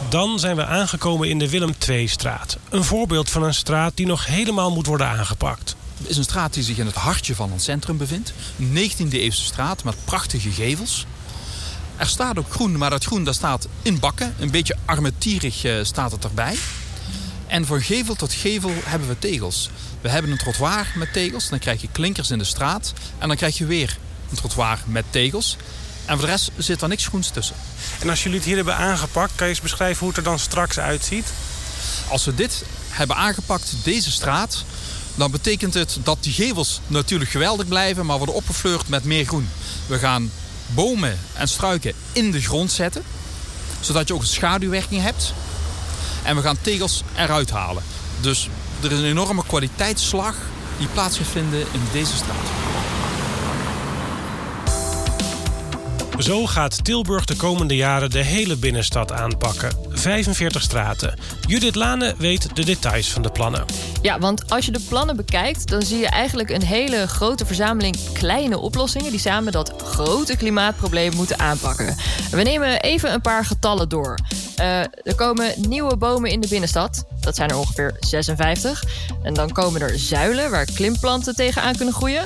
Dan 0.08 0.38
zijn 0.38 0.56
we 0.56 0.64
aangekomen 0.64 1.28
in 1.28 1.38
de 1.38 1.50
Willem 1.50 1.74
II-straat. 1.88 2.58
Een 2.68 2.84
voorbeeld 2.84 3.30
van 3.30 3.42
een 3.42 3.54
straat 3.54 3.92
die 3.94 4.06
nog 4.06 4.26
helemaal 4.26 4.70
moet 4.70 4.86
worden 4.86 5.06
aangepakt. 5.06 5.76
Het 6.00 6.08
is 6.10 6.16
een 6.16 6.24
straat 6.24 6.54
die 6.54 6.62
zich 6.62 6.78
in 6.78 6.86
het 6.86 6.94
hartje 6.94 7.34
van 7.34 7.52
ons 7.52 7.64
centrum 7.64 7.96
bevindt. 7.96 8.32
Een 8.58 8.90
19e 8.90 9.12
eeuwse 9.12 9.44
straat 9.44 9.84
met 9.84 10.04
prachtige 10.04 10.50
gevels. 10.50 11.06
Er 11.96 12.06
staat 12.06 12.38
ook 12.38 12.52
groen, 12.52 12.78
maar 12.78 12.90
dat 12.90 13.04
groen 13.04 13.24
dat 13.24 13.34
staat 13.34 13.68
in 13.82 13.98
bakken. 13.98 14.34
Een 14.38 14.50
beetje 14.50 14.76
armetierig 14.84 15.64
eh, 15.64 15.74
staat 15.82 16.12
het 16.12 16.24
erbij. 16.24 16.56
En 17.46 17.66
van 17.66 17.82
gevel 17.82 18.14
tot 18.14 18.32
gevel 18.32 18.72
hebben 18.84 19.08
we 19.08 19.18
tegels. 19.18 19.70
We 20.00 20.08
hebben 20.08 20.30
een 20.30 20.38
trottoir 20.38 20.92
met 20.94 21.12
tegels. 21.12 21.48
Dan 21.48 21.58
krijg 21.58 21.80
je 21.80 21.88
klinkers 21.92 22.30
in 22.30 22.38
de 22.38 22.44
straat. 22.44 22.92
En 23.18 23.28
dan 23.28 23.36
krijg 23.36 23.58
je 23.58 23.66
weer 23.66 23.98
een 24.30 24.36
trottoir 24.36 24.78
met 24.86 25.04
tegels. 25.10 25.56
En 26.04 26.16
voor 26.16 26.26
de 26.26 26.30
rest 26.30 26.50
zit 26.56 26.82
er 26.82 26.88
niks 26.88 27.06
groens 27.06 27.28
tussen. 27.28 27.56
En 28.00 28.10
als 28.10 28.22
jullie 28.22 28.38
het 28.38 28.46
hier 28.46 28.56
hebben 28.56 28.76
aangepakt, 28.76 29.34
kan 29.34 29.46
je 29.46 29.52
eens 29.52 29.62
beschrijven 29.62 29.98
hoe 29.98 30.08
het 30.08 30.16
er 30.16 30.22
dan 30.22 30.38
straks 30.38 30.78
uitziet? 30.78 31.26
Als 32.08 32.24
we 32.24 32.34
dit 32.34 32.64
hebben 32.88 33.16
aangepakt, 33.16 33.74
deze 33.82 34.10
straat, 34.10 34.64
dan 35.14 35.30
betekent 35.30 35.74
het 35.74 35.98
dat 36.02 36.18
die 36.20 36.32
gevels 36.32 36.80
natuurlijk 36.86 37.30
geweldig 37.30 37.66
blijven, 37.66 38.06
maar 38.06 38.16
worden 38.16 38.34
opgefleurd 38.34 38.88
met 38.88 39.04
meer 39.04 39.26
groen. 39.26 39.48
We 39.86 39.98
gaan 39.98 40.30
bomen 40.66 41.18
en 41.34 41.48
struiken 41.48 41.92
in 42.12 42.30
de 42.30 42.40
grond 42.40 42.72
zetten, 42.72 43.02
zodat 43.80 44.08
je 44.08 44.14
ook 44.14 44.20
een 44.20 44.26
schaduwwerking 44.26 45.02
hebt. 45.02 45.32
En 46.22 46.36
we 46.36 46.42
gaan 46.42 46.58
tegels 46.62 47.02
eruit 47.16 47.50
halen. 47.50 47.82
Dus 48.20 48.48
er 48.82 48.92
is 48.92 48.98
een 48.98 49.04
enorme 49.04 49.42
kwaliteitsslag 49.46 50.34
die 50.78 50.88
plaats 50.88 51.18
vinden 51.32 51.60
in 51.60 51.82
deze 51.92 52.16
straat. 52.16 52.69
Zo 56.20 56.46
gaat 56.46 56.84
Tilburg 56.84 57.24
de 57.24 57.36
komende 57.36 57.76
jaren 57.76 58.10
de 58.10 58.22
hele 58.22 58.56
binnenstad 58.56 59.12
aanpakken. 59.12 59.70
45 59.90 60.62
straten. 60.62 61.18
Judith 61.46 61.74
Lane 61.74 62.14
weet 62.18 62.56
de 62.56 62.64
details 62.64 63.12
van 63.12 63.22
de 63.22 63.30
plannen. 63.30 63.64
Ja, 64.02 64.18
want 64.18 64.50
als 64.50 64.66
je 64.66 64.72
de 64.72 64.80
plannen 64.88 65.16
bekijkt, 65.16 65.68
dan 65.68 65.82
zie 65.82 65.98
je 65.98 66.08
eigenlijk 66.08 66.50
een 66.50 66.64
hele 66.64 67.08
grote 67.08 67.46
verzameling 67.46 67.96
kleine 68.12 68.58
oplossingen 68.58 69.10
die 69.10 69.20
samen 69.20 69.52
dat 69.52 69.72
grote 69.82 70.36
klimaatprobleem 70.36 71.14
moeten 71.14 71.38
aanpakken. 71.38 71.96
We 72.30 72.42
nemen 72.42 72.80
even 72.80 73.12
een 73.12 73.20
paar 73.20 73.44
getallen 73.44 73.88
door. 73.88 74.18
Uh, 74.58 74.78
er 74.80 75.14
komen 75.16 75.54
nieuwe 75.68 75.96
bomen 75.96 76.30
in 76.30 76.40
de 76.40 76.48
binnenstad. 76.48 77.04
Dat 77.20 77.36
zijn 77.36 77.50
er 77.50 77.56
ongeveer 77.56 77.96
56. 78.00 78.84
En 79.22 79.34
dan 79.34 79.52
komen 79.52 79.80
er 79.80 79.98
zuilen 79.98 80.50
waar 80.50 80.64
klimplanten 80.64 81.34
tegenaan 81.34 81.76
kunnen 81.76 81.94
groeien. 81.94 82.24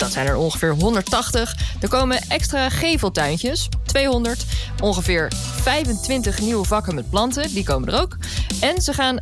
Dat 0.00 0.12
zijn 0.12 0.26
er 0.26 0.36
ongeveer 0.36 0.72
180. 0.74 1.56
Er 1.80 1.88
komen 1.88 2.20
extra 2.28 2.68
geveltuintjes, 2.68 3.68
200. 3.86 4.44
Ongeveer 4.82 5.32
25 5.62 6.40
nieuwe 6.40 6.64
vakken 6.64 6.94
met 6.94 7.10
planten, 7.10 7.54
die 7.54 7.64
komen 7.64 7.88
er 7.88 8.00
ook. 8.00 8.16
En 8.60 8.82
ze 8.82 8.92
gaan 8.92 9.18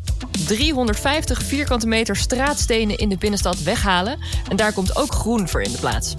350 0.47 1.43
vierkante 1.43 1.87
meter 1.87 2.17
straatstenen 2.17 2.99
in 2.99 3.09
de 3.09 3.17
binnenstad 3.17 3.63
weghalen. 3.63 4.19
En 4.49 4.57
daar 4.57 4.73
komt 4.73 4.97
ook 4.97 5.13
groen 5.13 5.49
voor 5.49 5.63
in 5.63 5.73
de 5.73 5.79
plaats. 5.79 6.15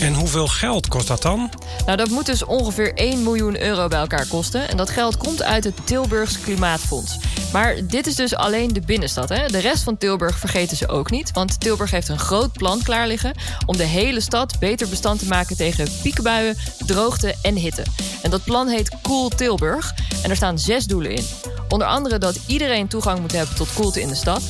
En 0.00 0.14
hoeveel 0.14 0.46
geld 0.46 0.88
kost 0.88 1.06
dat 1.06 1.22
dan? 1.22 1.50
Nou, 1.86 1.96
dat 1.96 2.08
moet 2.08 2.26
dus 2.26 2.44
ongeveer 2.44 2.94
1 2.94 3.22
miljoen 3.22 3.62
euro 3.62 3.88
bij 3.88 3.98
elkaar 3.98 4.26
kosten. 4.26 4.68
En 4.68 4.76
dat 4.76 4.90
geld 4.90 5.16
komt 5.16 5.42
uit 5.42 5.64
het 5.64 5.74
Tilburgs 5.84 6.40
Klimaatfonds. 6.40 7.18
Maar 7.52 7.86
dit 7.86 8.06
is 8.06 8.14
dus 8.14 8.34
alleen 8.34 8.72
de 8.72 8.80
binnenstad. 8.80 9.28
Hè? 9.28 9.46
De 9.46 9.58
rest 9.58 9.82
van 9.82 9.98
Tilburg 9.98 10.38
vergeten 10.38 10.76
ze 10.76 10.88
ook 10.88 11.10
niet. 11.10 11.32
Want 11.32 11.60
Tilburg 11.60 11.90
heeft 11.90 12.08
een 12.08 12.18
groot 12.18 12.52
plan 12.52 12.82
klaar 12.82 13.06
liggen 13.06 13.34
om 13.66 13.76
de 13.76 13.84
hele 13.84 14.20
stad 14.20 14.58
beter 14.58 14.88
bestand 14.88 15.18
te 15.18 15.26
maken 15.26 15.56
tegen 15.56 15.88
piekenbuien, 16.02 16.56
droogte 16.86 17.34
en 17.42 17.54
hitte. 17.54 17.82
En 18.22 18.30
dat 18.30 18.44
plan 18.44 18.68
heet 18.68 18.96
Cool 19.02 19.28
Tilburg. 19.28 19.92
En 20.22 20.30
er 20.30 20.36
staan 20.36 20.58
zes 20.58 20.86
doelen 20.86 21.14
in. 21.14 21.24
Onder 21.68 21.88
andere 21.88 22.18
dat 22.18 22.38
iedereen 22.46 22.88
toegang 22.88 23.20
moet 23.20 23.32
hebben 23.32 23.54
tot 23.54 23.72
koelte 23.74 24.00
in 24.00 24.08
de 24.08 24.14
stad. 24.14 24.42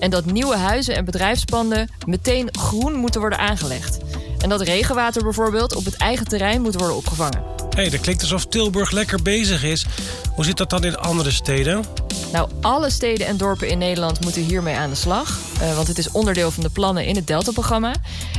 En 0.00 0.10
dat 0.10 0.24
nieuwe 0.24 0.56
huizen 0.56 0.94
en 0.96 1.04
bedrijfspanden 1.04 1.90
meteen 2.06 2.48
groen 2.52 2.94
moeten 2.94 3.20
worden 3.20 3.38
aangelegd. 3.38 3.98
En 4.42 4.48
dat 4.48 4.60
regenwater 4.60 5.22
bijvoorbeeld 5.22 5.74
op 5.74 5.84
het 5.84 5.96
eigen 5.96 6.28
terrein 6.28 6.62
moet 6.62 6.74
worden 6.74 6.96
opgevangen. 6.96 7.42
Hé, 7.70 7.80
hey, 7.80 7.90
dat 7.90 8.00
klinkt 8.00 8.22
alsof 8.22 8.46
Tilburg 8.46 8.90
lekker 8.90 9.22
bezig 9.22 9.64
is. 9.64 9.86
Hoe 10.34 10.44
zit 10.44 10.56
dat 10.56 10.70
dan 10.70 10.84
in 10.84 10.96
andere 10.96 11.30
steden? 11.30 11.84
Nou, 12.32 12.50
alle 12.60 12.90
steden 12.90 13.26
en 13.26 13.36
dorpen 13.36 13.68
in 13.68 13.78
Nederland 13.78 14.20
moeten 14.20 14.42
hiermee 14.42 14.76
aan 14.76 14.90
de 14.90 14.96
slag. 14.96 15.38
Uh, 15.62 15.74
want 15.76 15.88
het 15.88 15.98
is 15.98 16.10
onderdeel 16.10 16.50
van 16.50 16.62
de 16.62 16.70
plannen 16.70 17.04
in 17.04 17.16
het 17.16 17.26
Delta-programma. 17.26 17.94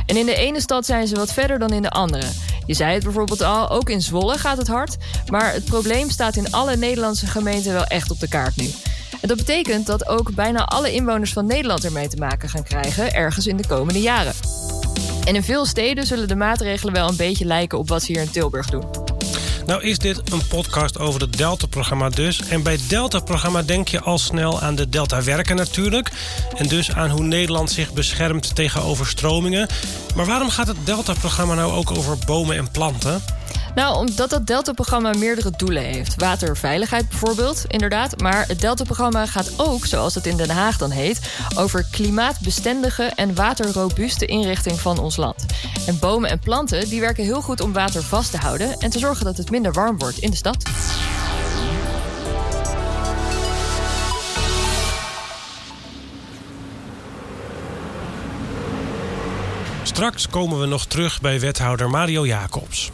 En 0.06 0.16
in 0.16 0.26
de 0.26 0.34
ene 0.34 0.60
stad 0.60 0.86
zijn 0.86 1.06
ze 1.06 1.14
wat 1.14 1.32
verder 1.32 1.58
dan 1.58 1.72
in 1.72 1.82
de 1.82 1.90
andere. 1.90 2.26
Je 2.66 2.74
zei 2.74 2.94
het 2.94 3.02
bijvoorbeeld 3.02 3.42
al, 3.42 3.70
ook 3.70 3.90
in 3.90 4.02
Zwolle 4.02 4.38
gaat 4.38 4.58
het 4.58 4.68
hard. 4.68 4.96
Maar 5.26 5.52
het 5.52 5.64
probleem 5.64 6.10
staat 6.10 6.36
in 6.36 6.52
alle 6.52 6.76
Nederlandse 6.76 7.26
gemeenten 7.26 7.72
wel 7.72 7.84
echt 7.84 8.10
op 8.10 8.20
de 8.20 8.28
kaart 8.28 8.56
nu. 8.56 8.70
En 9.20 9.28
dat 9.28 9.36
betekent 9.36 9.86
dat 9.86 10.08
ook 10.08 10.34
bijna 10.34 10.64
alle 10.64 10.92
inwoners 10.92 11.32
van 11.32 11.46
Nederland 11.46 11.84
ermee 11.84 12.08
te 12.08 12.16
maken 12.16 12.48
gaan 12.48 12.62
krijgen, 12.62 13.14
ergens 13.14 13.46
in 13.46 13.56
de 13.56 13.66
komende 13.66 14.00
jaren. 14.00 14.32
En 15.24 15.34
in 15.34 15.42
veel 15.42 15.66
steden 15.66 16.06
zullen 16.06 16.28
de 16.28 16.36
maatregelen 16.36 16.94
wel 16.94 17.08
een 17.08 17.16
beetje 17.16 17.44
lijken 17.44 17.78
op 17.78 17.88
wat 17.88 18.02
ze 18.02 18.12
hier 18.12 18.20
in 18.20 18.30
Tilburg 18.30 18.66
doen. 18.66 18.84
Nou 19.66 19.82
is 19.82 19.98
dit 19.98 20.32
een 20.32 20.46
podcast 20.46 20.98
over 20.98 21.20
het 21.20 21.36
Delta-programma 21.36 22.08
dus. 22.08 22.40
En 22.48 22.62
bij 22.62 22.72
het 22.72 22.88
Delta-programma 22.88 23.62
denk 23.62 23.88
je 23.88 24.00
al 24.00 24.18
snel 24.18 24.60
aan 24.60 24.74
de 24.74 24.88
Delta-werken 24.88 25.56
natuurlijk. 25.56 26.10
En 26.56 26.68
dus 26.68 26.92
aan 26.92 27.10
hoe 27.10 27.22
Nederland 27.22 27.70
zich 27.70 27.92
beschermt 27.92 28.54
tegen 28.54 28.82
overstromingen. 28.82 29.68
Maar 30.14 30.26
waarom 30.26 30.48
gaat 30.48 30.66
het 30.66 30.76
Delta-programma 30.84 31.54
nou 31.54 31.72
ook 31.72 31.90
over 31.90 32.16
bomen 32.26 32.56
en 32.56 32.70
planten? 32.70 33.22
Nou, 33.74 33.96
omdat 33.96 34.30
dat 34.30 34.46
Delta-programma 34.46 35.12
meerdere 35.12 35.50
doelen 35.56 35.82
heeft. 35.82 36.14
Waterveiligheid 36.16 37.08
bijvoorbeeld, 37.08 37.64
inderdaad. 37.66 38.20
Maar 38.20 38.44
het 38.48 38.60
Delta-programma 38.60 39.26
gaat 39.26 39.52
ook, 39.56 39.86
zoals 39.86 40.14
het 40.14 40.26
in 40.26 40.36
Den 40.36 40.50
Haag 40.50 40.76
dan 40.76 40.90
heet... 40.90 41.20
over 41.56 41.86
klimaatbestendige 41.90 43.02
en 43.02 43.34
waterrobuuste 43.34 44.26
inrichting 44.26 44.80
van 44.80 44.98
ons 44.98 45.16
land. 45.16 45.44
En 45.86 45.98
bomen 45.98 46.30
en 46.30 46.38
planten 46.38 46.88
die 46.88 47.00
werken 47.00 47.24
heel 47.24 47.42
goed 47.42 47.60
om 47.60 47.72
water 47.72 48.02
vast 48.02 48.30
te 48.30 48.36
houden... 48.36 48.78
en 48.78 48.90
te 48.90 48.98
zorgen 48.98 49.24
dat 49.24 49.36
het 49.36 49.50
minder 49.50 49.72
warm 49.72 49.98
wordt 49.98 50.18
in 50.18 50.30
de 50.30 50.36
stad. 50.36 50.62
Straks 59.82 60.28
komen 60.28 60.60
we 60.60 60.66
nog 60.66 60.86
terug 60.86 61.20
bij 61.20 61.40
wethouder 61.40 61.90
Mario 61.90 62.26
Jacobs. 62.26 62.90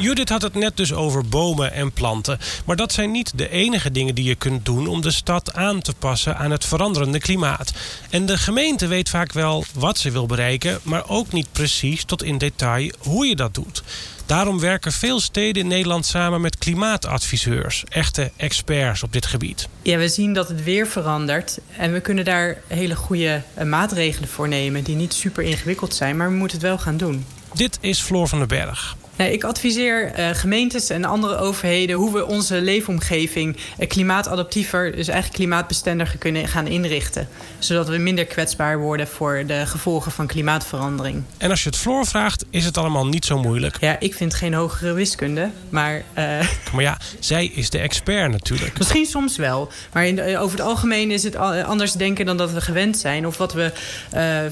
Judith 0.00 0.28
had 0.28 0.42
het 0.42 0.54
net 0.54 0.76
dus 0.76 0.92
over 0.92 1.28
bomen 1.28 1.72
en 1.72 1.92
planten. 1.92 2.38
Maar 2.64 2.76
dat 2.76 2.92
zijn 2.92 3.10
niet 3.10 3.38
de 3.38 3.48
enige 3.48 3.90
dingen 3.90 4.14
die 4.14 4.24
je 4.24 4.34
kunt 4.34 4.64
doen 4.64 4.86
om 4.86 5.00
de 5.00 5.10
stad 5.10 5.54
aan 5.54 5.80
te 5.80 5.94
passen 5.98 6.36
aan 6.36 6.50
het 6.50 6.64
veranderende 6.64 7.18
klimaat. 7.18 7.72
En 8.10 8.26
de 8.26 8.38
gemeente 8.38 8.86
weet 8.86 9.08
vaak 9.08 9.32
wel 9.32 9.64
wat 9.74 9.98
ze 9.98 10.10
wil 10.10 10.26
bereiken, 10.26 10.78
maar 10.82 11.08
ook 11.08 11.32
niet 11.32 11.52
precies 11.52 12.04
tot 12.04 12.22
in 12.22 12.38
detail 12.38 12.90
hoe 12.98 13.26
je 13.26 13.36
dat 13.36 13.54
doet. 13.54 13.82
Daarom 14.26 14.60
werken 14.60 14.92
veel 14.92 15.20
steden 15.20 15.62
in 15.62 15.68
Nederland 15.68 16.06
samen 16.06 16.40
met 16.40 16.58
klimaatadviseurs, 16.58 17.84
echte 17.88 18.30
experts 18.36 19.02
op 19.02 19.12
dit 19.12 19.26
gebied. 19.26 19.68
Ja, 19.82 19.98
we 19.98 20.08
zien 20.08 20.32
dat 20.32 20.48
het 20.48 20.64
weer 20.64 20.86
verandert 20.86 21.58
en 21.76 21.92
we 21.92 22.00
kunnen 22.00 22.24
daar 22.24 22.58
hele 22.66 22.96
goede 22.96 23.42
eh, 23.54 23.66
maatregelen 23.66 24.28
voor 24.28 24.48
nemen 24.48 24.84
die 24.84 24.96
niet 24.96 25.12
super 25.12 25.44
ingewikkeld 25.44 25.94
zijn, 25.94 26.16
maar 26.16 26.30
we 26.30 26.36
moeten 26.36 26.58
het 26.58 26.66
wel 26.66 26.78
gaan 26.78 26.96
doen. 26.96 27.26
Dit 27.54 27.78
is 27.80 28.00
Floor 28.00 28.28
van 28.28 28.38
den 28.38 28.48
Berg. 28.48 28.96
Nee, 29.20 29.32
ik 29.32 29.44
adviseer 29.44 30.18
uh, 30.18 30.28
gemeentes 30.32 30.90
en 30.90 31.04
andere 31.04 31.36
overheden 31.36 31.96
hoe 31.96 32.12
we 32.12 32.26
onze 32.26 32.60
leefomgeving 32.60 33.56
uh, 33.56 33.88
klimaatadaptiever, 33.88 34.96
dus 34.96 35.08
eigenlijk 35.08 35.36
klimaatbestendiger 35.38 36.18
kunnen 36.18 36.48
gaan 36.48 36.66
inrichten. 36.66 37.28
Zodat 37.58 37.88
we 37.88 37.96
minder 37.96 38.24
kwetsbaar 38.24 38.78
worden 38.78 39.08
voor 39.08 39.42
de 39.46 39.66
gevolgen 39.66 40.12
van 40.12 40.26
klimaatverandering. 40.26 41.22
En 41.38 41.50
als 41.50 41.62
je 41.62 41.68
het 41.68 41.78
Floor 41.78 42.06
vraagt, 42.06 42.44
is 42.50 42.64
het 42.64 42.78
allemaal 42.78 43.06
niet 43.06 43.24
zo 43.24 43.38
moeilijk. 43.38 43.80
Ja, 43.80 43.96
ik 43.98 44.14
vind 44.14 44.34
geen 44.34 44.54
hogere 44.54 44.92
wiskunde, 44.92 45.50
maar... 45.68 46.02
Uh... 46.18 46.40
Maar 46.72 46.82
ja, 46.82 46.98
zij 47.18 47.46
is 47.46 47.70
de 47.70 47.78
expert 47.78 48.30
natuurlijk. 48.30 48.78
Misschien 48.78 49.06
soms 49.06 49.36
wel, 49.36 49.70
maar 49.92 50.06
in 50.06 50.16
de, 50.16 50.38
over 50.38 50.58
het 50.58 50.66
algemeen 50.66 51.10
is 51.10 51.22
het 51.22 51.36
anders 51.36 51.92
denken 51.92 52.26
dan 52.26 52.36
dat 52.36 52.52
we 52.52 52.60
gewend 52.60 52.98
zijn. 52.98 53.26
Of 53.26 53.36
wat 53.36 53.52
we 53.52 53.72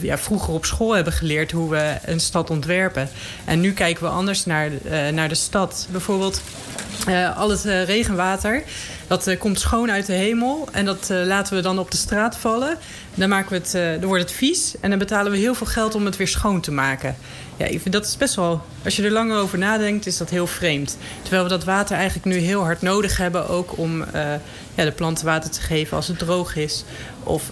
ja, 0.01 0.19
vroeger 0.19 0.55
op 0.55 0.65
school 0.65 0.95
hebben 0.95 1.13
geleerd, 1.13 1.51
hoe 1.51 1.71
we 1.71 1.97
een 2.05 2.21
stad 2.21 2.51
ontwerpen. 2.51 3.09
En 3.45 3.61
nu 3.61 3.73
kijken 3.73 4.03
we 4.03 4.09
anders 4.09 4.45
naar 4.45 4.58
naar, 4.59 4.71
uh, 5.09 5.13
naar 5.13 5.29
de 5.29 5.35
stad. 5.35 5.89
Bijvoorbeeld 5.91 6.43
uh, 7.09 7.39
al 7.39 7.51
het 7.51 7.67
uh, 7.67 7.85
regenwater, 7.85 8.63
dat 9.07 9.39
komt 9.39 9.61
schoon 9.61 9.91
uit 9.91 10.07
de 10.07 10.13
hemel. 10.13 10.69
En 10.73 10.85
dat 10.85 11.09
laten 11.09 11.57
we 11.57 11.63
dan 11.63 11.79
op 11.79 11.91
de 11.91 11.97
straat 11.97 12.37
vallen. 12.37 12.79
Dan, 13.15 13.29
maken 13.29 13.51
we 13.51 13.79
het, 13.79 14.01
dan 14.01 14.09
wordt 14.09 14.23
het 14.23 14.33
vies. 14.33 14.75
En 14.81 14.91
dan 14.91 14.99
betalen 14.99 15.33
we 15.33 15.39
heel 15.39 15.55
veel 15.55 15.67
geld 15.67 15.95
om 15.95 16.05
het 16.05 16.17
weer 16.17 16.29
schoon 16.29 16.61
te 16.61 16.73
maken. 16.73 17.17
Ja, 17.59 17.67
ik 17.67 17.81
vind 17.81 17.95
dat 17.95 18.05
is 18.05 18.17
best 18.17 18.35
wel... 18.35 18.63
Als 18.85 18.97
je 18.97 19.03
er 19.03 19.11
langer 19.11 19.39
over 19.39 19.59
nadenkt, 19.59 20.07
is 20.07 20.17
dat 20.17 20.31
heel 20.31 20.47
vreemd. 20.47 20.97
Terwijl 21.23 21.43
we 21.43 21.49
dat 21.49 21.65
water 21.65 21.97
eigenlijk 21.97 22.27
nu 22.27 22.37
heel 22.37 22.63
hard 22.63 22.83
nodig 22.83 23.17
hebben... 23.17 23.49
ook 23.49 23.79
om 23.79 24.05
ja, 24.75 24.85
de 24.85 24.93
planten 24.93 25.25
water 25.25 25.51
te 25.51 25.61
geven 25.61 25.97
als 25.97 26.09
het 26.09 26.19
droog 26.19 26.57
is. 26.57 26.85
Of 27.23 27.49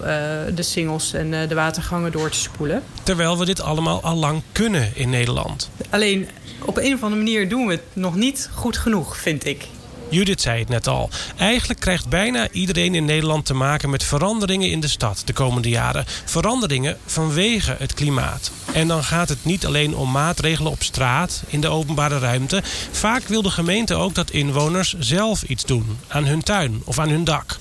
de 0.55 0.63
singels 0.63 1.13
en 1.13 1.31
de 1.31 1.55
watergangen 1.55 2.13
door 2.13 2.31
te 2.31 2.39
spoelen. 2.39 2.83
Terwijl 3.03 3.39
we 3.39 3.45
dit 3.45 3.61
allemaal 3.61 4.03
al 4.03 4.17
lang 4.17 4.43
kunnen 4.53 4.91
in 4.95 5.11
Nederland. 5.11 5.71
Alleen 5.91 6.29
op 6.65 6.77
een 6.77 6.95
of 6.95 7.03
andere 7.03 7.23
manier 7.23 7.49
doen 7.49 7.67
we 7.67 7.73
het 7.73 7.83
nog 7.93 8.15
niet 8.15 8.51
goed 8.55 8.77
genoeg, 8.77 9.17
vind 9.17 9.45
ik. 9.45 9.67
Judith 10.09 10.41
zei 10.41 10.59
het 10.59 10.69
net 10.69 10.87
al. 10.87 11.11
Eigenlijk 11.37 11.81
krijgt 11.81 12.09
bijna 12.09 12.51
iedereen 12.51 12.95
in 12.95 13.05
Nederland 13.05 13.47
te 13.47 13.55
maken 13.55 13.91
met 13.91 14.05
veranderingen 14.05 14.71
in 14.71 14.81
de 14.81 14.89
stad 14.89 15.23
de 15.25 15.33
komende 15.33 15.69
jaren. 15.69 16.05
Veranderingen 16.25 16.97
vanwege 17.07 17.77
het 17.79 17.95
klimaat. 17.95 18.51
En 18.73 18.89
dan 18.89 19.05
gaat 19.05 19.29
het 19.29 19.45
niet 19.45 19.67
alleen 19.67 19.97
om 19.97 20.11
maatregelen 20.11 20.71
op 20.73 20.83
straat, 20.83 21.43
in 21.47 21.61
de 21.61 21.69
openbare 21.69 22.19
ruimte. 22.19 22.63
Vaak 22.91 23.23
wil 23.29 23.43
de 23.43 23.51
gemeente 23.51 23.95
ook 23.95 24.15
dat 24.15 24.31
inwoners 24.31 24.95
zelf 24.99 25.43
iets 25.43 25.65
doen. 25.65 25.99
Aan 26.09 26.25
hun 26.25 26.43
tuin 26.43 26.83
of 26.85 26.99
aan 26.99 27.09
hun 27.09 27.25
dak. 27.25 27.59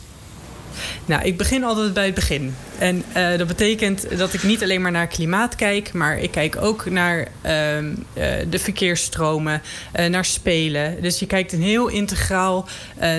Nou, 1.06 1.24
ik 1.24 1.38
begin 1.38 1.64
altijd 1.64 1.94
bij 1.94 2.06
het 2.06 2.16
begin. 2.16 2.56
En 2.78 3.04
uh, 3.18 3.38
dat 3.38 3.48
betekent 3.48 4.18
dat 4.18 4.34
ik 4.34 4.44
niet 4.44 4.64
alleen 4.64 4.82
maar 4.82 4.92
naar 4.92 5.08
klimaat 5.08 5.56
kijk, 5.56 5.94
maar 5.94 6.20
ik 6.20 6.32
kijk 6.32 6.56
ook 6.56 6.90
naar 6.90 7.20
uh, 7.20 7.28
de 8.50 8.60
verkeersstromen, 8.60 9.62
uh, 10.00 10.06
naar 10.06 10.26
spelen. 10.26 11.02
Dus 11.02 11.20
je 11.20 11.26
kijkt 11.26 11.54
een 11.54 11.62
heel 11.62 11.88
integraal 11.88 12.68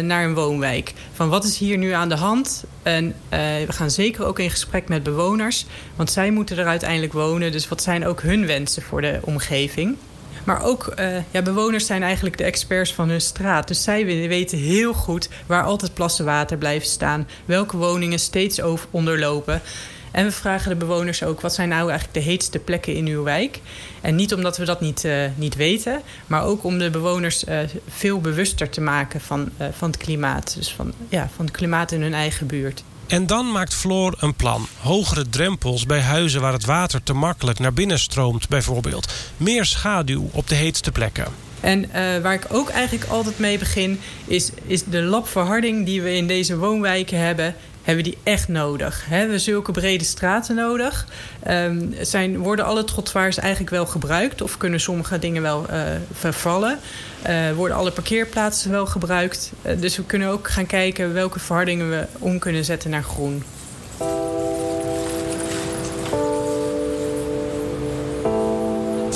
naar 0.03 0.25
een 0.25 0.35
woonwijk. 0.35 0.93
Van 1.13 1.29
wat 1.29 1.45
is 1.45 1.59
hier 1.59 1.79
nu 1.79 1.91
aan 1.91 2.09
de 2.09 2.15
hand? 2.15 2.65
En 2.83 3.15
we 3.29 3.73
gaan 3.73 3.91
zeker 3.91 4.25
ook 4.25 4.39
in 4.39 4.51
gesprek 4.51 4.89
met 4.89 5.03
bewoners, 5.03 5.67
want 5.97 6.11
zij 6.11 6.31
moeten 6.31 6.59
er 6.59 6.67
uiteindelijk 6.67 7.13
wonen. 7.13 7.53
Dus 7.53 7.69
wat 7.69 7.83
zijn 7.83 8.07
ook 8.07 8.23
hun 8.23 8.47
wensen 8.47 8.83
voor 8.83 9.01
de 9.01 9.19
omgeving? 9.23 9.97
Maar 10.47 10.62
ook 10.62 10.93
uh, 10.99 11.17
ja, 11.31 11.43
bewoners 11.43 11.87
zijn 11.87 12.03
eigenlijk 12.03 12.38
de 12.38 12.45
experts 12.45 12.95
van 12.95 13.09
hun 13.09 13.21
straat. 13.21 13.69
Dus 13.69 13.83
zij 13.83 14.05
weten 14.05 14.59
heel 14.59 14.93
goed 14.93 15.29
waar 15.47 15.65
altijd 15.65 15.95
plassen 15.95 16.25
water 16.25 16.57
blijven 16.57 16.88
staan. 16.88 17.29
Welke 17.45 17.76
woningen 17.76 18.19
steeds 18.19 18.61
over 18.61 18.88
onderlopen. 18.91 19.61
En 20.11 20.25
we 20.25 20.33
vragen 20.33 20.69
de 20.69 20.76
bewoners 20.76 21.23
ook... 21.23 21.41
wat 21.41 21.55
zijn 21.55 21.69
nou 21.69 21.88
eigenlijk 21.88 22.19
de 22.25 22.31
heetste 22.31 22.59
plekken 22.59 22.95
in 22.95 23.07
uw 23.07 23.23
wijk? 23.23 23.61
En 24.00 24.15
niet 24.15 24.35
omdat 24.35 24.57
we 24.57 24.65
dat 24.65 24.81
niet, 24.81 25.05
uh, 25.05 25.25
niet 25.35 25.55
weten... 25.55 26.03
maar 26.26 26.45
ook 26.45 26.65
om 26.65 26.79
de 26.79 26.91
bewoners 26.91 27.45
uh, 27.45 27.59
veel 27.88 28.21
bewuster 28.21 28.69
te 28.69 28.81
maken 28.81 29.21
van, 29.21 29.50
van 29.73 29.91
het 29.91 29.97
klimaat. 29.97 30.55
Dus 30.57 30.73
van, 30.73 30.93
ja, 31.09 31.29
van 31.37 31.45
het 31.45 31.57
klimaat 31.57 31.93
in 31.93 32.03
hun 32.03 32.15
eigen 32.15 32.47
buurt. 32.47 32.85
En 33.07 33.27
dan 33.27 33.53
maakt 33.53 33.75
Floor 33.75 34.15
een 34.19 34.35
plan. 34.35 34.67
Hogere 34.81 35.29
drempels 35.29 35.87
bij 35.87 36.01
huizen 36.01 36.41
waar 36.41 36.53
het 36.53 36.65
water 36.65 37.03
te 37.03 37.13
makkelijk 37.13 37.59
naar 37.59 37.73
binnen 37.73 37.99
stroomt 37.99 38.49
bijvoorbeeld. 38.49 39.13
Meer 39.37 39.65
schaduw 39.65 40.29
op 40.33 40.49
de 40.49 40.55
heetste 40.55 40.93
plekken. 40.93 41.25
En 41.61 41.85
uh, 41.85 41.93
waar 42.23 42.35
ik 42.35 42.47
ook 42.51 42.69
eigenlijk 42.69 43.11
altijd 43.11 43.39
mee 43.39 43.59
begin... 43.59 44.01
is, 44.27 44.51
is 44.67 44.85
de 44.85 45.03
labverharding 45.03 45.87
die 45.87 46.03
we 46.03 46.15
in 46.15 46.27
deze 46.27 46.59
woonwijken 46.59 47.19
hebben 47.19 47.55
hebben 47.87 48.05
die 48.05 48.19
echt 48.23 48.49
nodig. 48.49 49.05
He, 49.05 49.11
we 49.11 49.16
hebben 49.16 49.40
zulke 49.40 49.73
brede 49.73 50.05
straten 50.05 50.55
nodig. 50.55 51.07
Um, 51.49 51.95
zijn, 52.00 52.38
worden 52.38 52.64
alle 52.64 52.85
trottoirs 52.85 53.38
eigenlijk 53.38 53.71
wel 53.71 53.87
gebruikt? 53.87 54.43
Of 54.43 54.57
kunnen 54.57 54.81
sommige 54.81 55.19
dingen 55.19 55.43
wel 55.43 55.66
uh, 55.71 55.83
vervallen? 56.12 56.78
Uh, 57.28 57.52
worden 57.52 57.76
alle 57.76 57.90
parkeerplaatsen 57.90 58.71
wel 58.71 58.87
gebruikt? 58.87 59.52
Uh, 59.66 59.81
dus 59.81 59.97
we 59.97 60.05
kunnen 60.05 60.28
ook 60.28 60.49
gaan 60.50 60.66
kijken 60.66 61.12
welke 61.12 61.38
verhardingen 61.38 61.90
we 61.90 62.07
om 62.19 62.38
kunnen 62.38 62.64
zetten 62.64 62.90
naar 62.90 63.02
groen. 63.02 63.43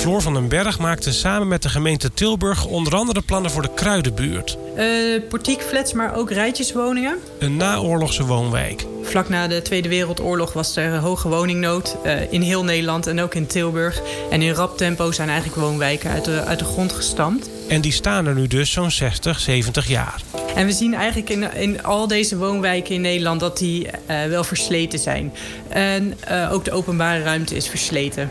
Floor 0.01 0.21
van 0.21 0.33
den 0.33 0.47
Berg 0.47 0.79
maakte 0.79 1.13
samen 1.13 1.47
met 1.47 1.61
de 1.61 1.69
gemeente 1.69 2.13
Tilburg 2.13 2.65
onder 2.65 2.95
andere 2.95 3.21
plannen 3.21 3.51
voor 3.51 3.61
de 3.61 3.73
Kruidenbuurt. 3.73 4.57
Uh, 4.77 5.21
portiekflats, 5.29 5.93
maar 5.93 6.15
ook 6.15 6.31
rijtjeswoningen. 6.31 7.17
Een 7.39 7.57
naoorlogse 7.57 8.25
woonwijk. 8.25 8.85
Vlak 9.03 9.29
na 9.29 9.47
de 9.47 9.61
Tweede 9.61 9.89
Wereldoorlog 9.89 10.53
was 10.53 10.75
er 10.75 10.97
hoge 10.97 11.27
woningnood 11.27 11.97
uh, 12.05 12.31
in 12.33 12.41
heel 12.41 12.63
Nederland 12.63 13.07
en 13.07 13.21
ook 13.21 13.35
in 13.35 13.47
Tilburg. 13.47 14.01
En 14.29 14.41
in 14.41 14.53
rap 14.53 14.77
tempo 14.77 15.11
zijn 15.11 15.29
eigenlijk 15.29 15.61
woonwijken 15.61 16.11
uit 16.11 16.25
de, 16.25 16.43
uit 16.43 16.59
de 16.59 16.65
grond 16.65 16.91
gestampt. 16.91 17.49
En 17.67 17.81
die 17.81 17.91
staan 17.91 18.25
er 18.25 18.35
nu 18.35 18.47
dus 18.47 18.71
zo'n 18.71 18.91
60, 18.91 19.39
70 19.39 19.87
jaar. 19.87 20.21
En 20.55 20.65
we 20.65 20.71
zien 20.71 20.93
eigenlijk 20.93 21.29
in, 21.29 21.53
in 21.53 21.83
al 21.83 22.07
deze 22.07 22.37
woonwijken 22.37 22.95
in 22.95 23.01
Nederland 23.01 23.39
dat 23.39 23.57
die 23.57 23.85
uh, 23.85 24.23
wel 24.23 24.43
versleten 24.43 24.99
zijn. 24.99 25.33
En 25.69 26.17
uh, 26.31 26.53
ook 26.53 26.65
de 26.65 26.71
openbare 26.71 27.23
ruimte 27.23 27.55
is 27.55 27.67
versleten. 27.67 28.29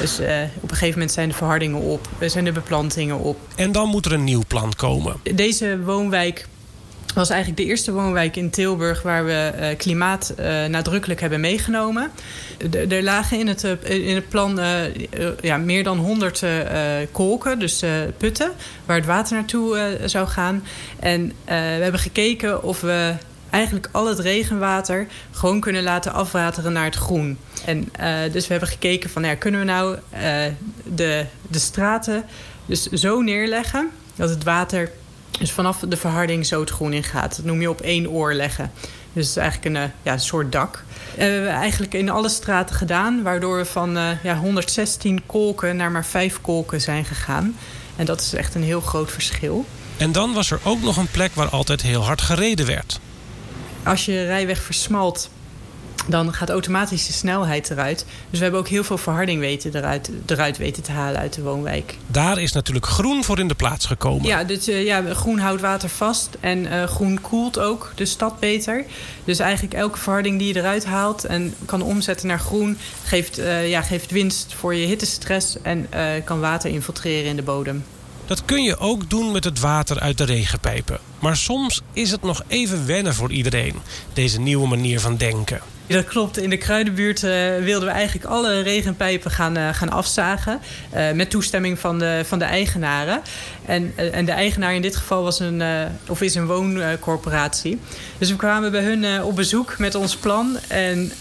Dus 0.00 0.20
uh, 0.20 0.26
op 0.54 0.70
een 0.70 0.76
gegeven 0.76 0.92
moment 0.92 1.12
zijn 1.12 1.28
de 1.28 1.34
verhardingen 1.34 1.80
op, 1.80 2.08
zijn 2.20 2.44
de 2.44 2.52
beplantingen 2.52 3.18
op. 3.18 3.38
En 3.56 3.72
dan 3.72 3.88
moet 3.88 4.06
er 4.06 4.12
een 4.12 4.24
nieuw 4.24 4.42
plan 4.48 4.72
komen. 4.76 5.16
Deze 5.34 5.80
woonwijk 5.82 6.46
was 7.14 7.30
eigenlijk 7.30 7.60
de 7.60 7.66
eerste 7.66 7.92
woonwijk 7.92 8.36
in 8.36 8.50
Tilburg 8.50 9.02
waar 9.02 9.24
we 9.24 9.52
uh, 9.60 9.66
klimaat 9.76 10.34
uh, 10.38 10.64
nadrukkelijk 10.64 11.20
hebben 11.20 11.40
meegenomen. 11.40 12.10
er 12.88 13.02
lagen 13.02 13.38
in 13.38 13.46
het, 13.46 13.64
uh, 13.64 14.08
in 14.08 14.14
het 14.14 14.28
plan 14.28 14.60
ja, 15.40 15.56
meer 15.56 15.84
dan 15.84 15.98
100 15.98 16.44
kolken, 17.12 17.58
dus 17.58 17.82
putten, 18.16 18.52
waar 18.84 18.96
het 18.96 19.06
water 19.06 19.36
naartoe 19.36 19.98
zou 20.04 20.26
gaan. 20.26 20.64
En 20.98 21.32
we 21.44 21.52
hebben 21.54 22.00
gekeken 22.00 22.62
of 22.62 22.80
we 22.80 23.14
eigenlijk 23.50 23.88
al 23.92 24.08
het 24.08 24.18
regenwater 24.18 25.06
gewoon 25.30 25.60
kunnen 25.60 25.82
laten 25.82 26.12
afwateren 26.12 26.72
naar 26.72 26.84
het 26.84 26.94
groen. 26.94 27.38
En 27.64 27.88
dus 28.32 28.46
we 28.46 28.52
hebben 28.52 28.68
gekeken 28.68 29.10
van 29.10 29.24
ja, 29.24 29.34
kunnen 29.34 29.60
we 29.60 29.66
nou 29.66 29.98
de, 30.94 31.24
de 31.48 31.58
straten 31.58 32.24
dus 32.66 32.82
zo 32.82 33.20
neerleggen 33.20 33.90
dat 34.16 34.30
het 34.30 34.44
water 34.44 34.90
dus 35.38 35.52
vanaf 35.52 35.78
de 35.88 35.96
verharding 35.96 36.46
zo 36.46 36.60
het 36.60 36.70
groen 36.70 36.92
in 36.92 37.02
gaat. 37.02 37.36
Dat 37.36 37.44
noem 37.44 37.60
je 37.60 37.70
op 37.70 37.80
één 37.80 38.10
oor 38.10 38.32
leggen. 38.32 38.70
Dus 39.12 39.26
het 39.26 39.36
is 39.36 39.42
eigenlijk 39.42 39.76
een, 39.76 39.82
eh, 39.82 39.88
ja, 40.02 40.18
soort 40.18 40.52
dak. 40.52 40.84
Uh, 40.84 41.16
we 41.16 41.24
hebben 41.24 41.50
eigenlijk 41.50 41.94
in 41.94 42.10
alle 42.10 42.28
straten 42.28 42.76
gedaan. 42.76 43.22
Waardoor 43.22 43.56
we 43.56 43.64
van 43.64 43.96
uh, 43.96 44.08
ja, 44.22 44.36
116 44.36 45.22
kolken 45.26 45.76
naar 45.76 45.90
maar 45.90 46.04
5 46.04 46.40
kolken 46.40 46.80
zijn 46.80 47.04
gegaan. 47.04 47.56
En 47.96 48.04
dat 48.04 48.20
is 48.20 48.34
echt 48.34 48.54
een 48.54 48.62
heel 48.62 48.80
groot 48.80 49.12
verschil. 49.12 49.66
En 49.96 50.12
dan 50.12 50.32
was 50.32 50.50
er 50.50 50.60
ook 50.62 50.80
nog 50.80 50.96
een 50.96 51.10
plek 51.10 51.34
waar 51.34 51.48
altijd 51.48 51.82
heel 51.82 52.04
hard 52.04 52.20
gereden 52.20 52.66
werd. 52.66 53.00
Als 53.82 54.04
je 54.04 54.24
rijweg 54.24 54.62
versmalt 54.62 55.30
dan 56.06 56.32
gaat 56.32 56.50
automatisch 56.50 57.06
de 57.06 57.12
snelheid 57.12 57.70
eruit. 57.70 58.06
Dus 58.30 58.38
we 58.38 58.42
hebben 58.44 58.60
ook 58.60 58.68
heel 58.68 58.84
veel 58.84 58.98
verharding 58.98 59.40
weten 59.40 59.76
eruit, 59.76 60.10
eruit 60.26 60.56
weten 60.56 60.82
te 60.82 60.92
halen 60.92 61.20
uit 61.20 61.34
de 61.34 61.42
woonwijk. 61.42 61.96
Daar 62.06 62.38
is 62.38 62.52
natuurlijk 62.52 62.86
groen 62.86 63.24
voor 63.24 63.38
in 63.38 63.48
de 63.48 63.54
plaats 63.54 63.86
gekomen. 63.86 64.26
Ja, 64.26 64.44
dus, 64.44 64.68
uh, 64.68 64.84
ja 64.84 65.14
groen 65.14 65.38
houdt 65.38 65.60
water 65.60 65.88
vast 65.88 66.28
en 66.40 66.58
uh, 66.58 66.84
groen 66.84 67.20
koelt 67.20 67.58
ook 67.58 67.92
de 67.94 68.04
stad 68.04 68.40
beter. 68.40 68.84
Dus 69.24 69.38
eigenlijk 69.38 69.74
elke 69.74 69.98
verharding 69.98 70.38
die 70.38 70.48
je 70.48 70.60
eruit 70.60 70.84
haalt 70.84 71.24
en 71.24 71.54
kan 71.64 71.82
omzetten 71.82 72.26
naar 72.28 72.38
groen... 72.38 72.78
geeft, 73.04 73.38
uh, 73.38 73.68
ja, 73.68 73.82
geeft 73.82 74.10
winst 74.10 74.54
voor 74.54 74.74
je 74.74 74.86
hittestress 74.86 75.56
en 75.62 75.88
kan 76.24 76.40
water 76.40 76.70
infiltreren 76.70 77.30
in 77.30 77.36
de 77.36 77.42
bodem. 77.42 77.84
Dat 78.26 78.44
kun 78.44 78.62
je 78.62 78.78
ook 78.78 79.10
doen 79.10 79.32
met 79.32 79.44
het 79.44 79.60
water 79.60 80.00
uit 80.00 80.18
de 80.18 80.24
regenpijpen. 80.24 80.98
Maar 81.18 81.36
soms 81.36 81.80
is 81.92 82.10
het 82.10 82.22
nog 82.22 82.42
even 82.46 82.86
wennen 82.86 83.14
voor 83.14 83.32
iedereen, 83.32 83.74
deze 84.12 84.40
nieuwe 84.40 84.68
manier 84.68 85.00
van 85.00 85.16
denken. 85.16 85.60
Dat 85.86 86.04
klopt. 86.04 86.38
In 86.38 86.50
de 86.50 86.56
Kruidenbuurt 86.56 87.22
uh, 87.22 87.30
wilden 87.58 87.88
we 87.88 87.94
eigenlijk 87.94 88.26
alle 88.26 88.60
regenpijpen 88.60 89.30
gaan, 89.30 89.58
uh, 89.58 89.68
gaan 89.72 89.90
afzagen. 89.90 90.60
Uh, 90.94 91.12
met 91.12 91.30
toestemming 91.30 91.78
van 91.78 91.98
de, 91.98 92.22
van 92.26 92.38
de 92.38 92.44
eigenaren. 92.44 93.22
En, 93.64 93.92
en 94.12 94.24
de 94.24 94.32
eigenaar 94.32 94.74
in 94.74 94.82
dit 94.82 94.96
geval 94.96 95.22
was 95.22 95.40
een, 95.40 95.62
of 96.08 96.22
is 96.22 96.34
een 96.34 96.46
wooncorporatie. 96.46 97.80
Dus 98.18 98.30
we 98.30 98.36
kwamen 98.36 98.70
bij 98.70 98.82
hun 98.82 99.22
op 99.22 99.36
bezoek 99.36 99.78
met 99.78 99.94
ons 99.94 100.16
plan. 100.16 100.58
En 100.68 101.12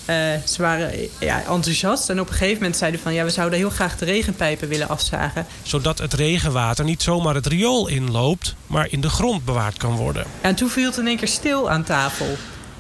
ze 0.46 0.56
waren 0.58 0.92
ja, 1.20 1.44
enthousiast. 1.50 2.10
En 2.10 2.20
op 2.20 2.28
een 2.28 2.34
gegeven 2.34 2.58
moment 2.58 2.78
zeiden 2.78 3.00
van... 3.00 3.14
ja, 3.14 3.24
we 3.24 3.30
zouden 3.30 3.60
heel 3.60 3.70
graag 3.70 3.98
de 3.98 4.06
regenpijpen 4.06 4.68
willen 4.68 4.90
afzagen. 4.90 5.46
Zodat 5.62 5.98
het 5.98 6.14
regenwater 6.14 6.86
niet 6.86 7.02
zomaar 7.02 7.36
het 7.36 7.48
riool 7.48 7.88
inloopt... 7.88 8.56
maar 8.68 8.88
in 8.90 9.02
de 9.02 9.10
grond 9.10 9.46
bewaard 9.46 9.78
kan 9.78 9.96
worden. 9.96 10.26
En 10.42 10.56
toen 10.56 10.70
viel 10.70 10.90
het 10.90 10.98
in 10.98 11.08
één 11.08 11.18
keer 11.18 11.28
stil 11.28 11.70
aan 11.70 11.84
tafel. 11.84 12.38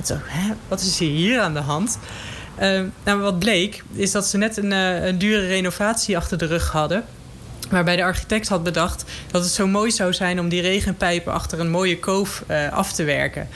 Hè, 0.08 0.54
wat 0.68 0.82
is 0.82 1.00
hier 1.00 1.40
aan 1.40 1.54
de 1.54 1.60
hand? 1.60 1.98
Uh, 2.62 2.82
nou, 3.04 3.22
wat 3.22 3.40
bleek, 3.40 3.84
is 3.94 4.12
dat 4.12 4.26
ze 4.26 4.38
net 4.38 4.58
een, 4.58 4.72
uh, 4.72 5.06
een 5.06 5.18
dure 5.18 5.48
renovatie 5.48 6.18
achter 6.18 6.38
de 6.38 6.46
rug 6.46 6.72
hadden. 6.72 7.04
Waarbij 7.70 7.96
de 7.96 8.04
architect 8.04 8.48
had 8.48 8.64
bedacht 8.64 9.04
dat 9.32 9.44
het 9.44 9.52
zo 9.52 9.68
mooi 9.68 9.92
zou 9.92 10.14
zijn 10.14 10.40
om 10.40 10.50
die 10.50 10.62
regenpijpen 10.62 11.34
achter 11.34 11.60
een 11.60 11.70
mooie 11.70 12.00
koof 12.00 12.44
uh, 12.48 12.72
af 12.72 12.94
te 12.94 13.04
werken. 13.04 13.48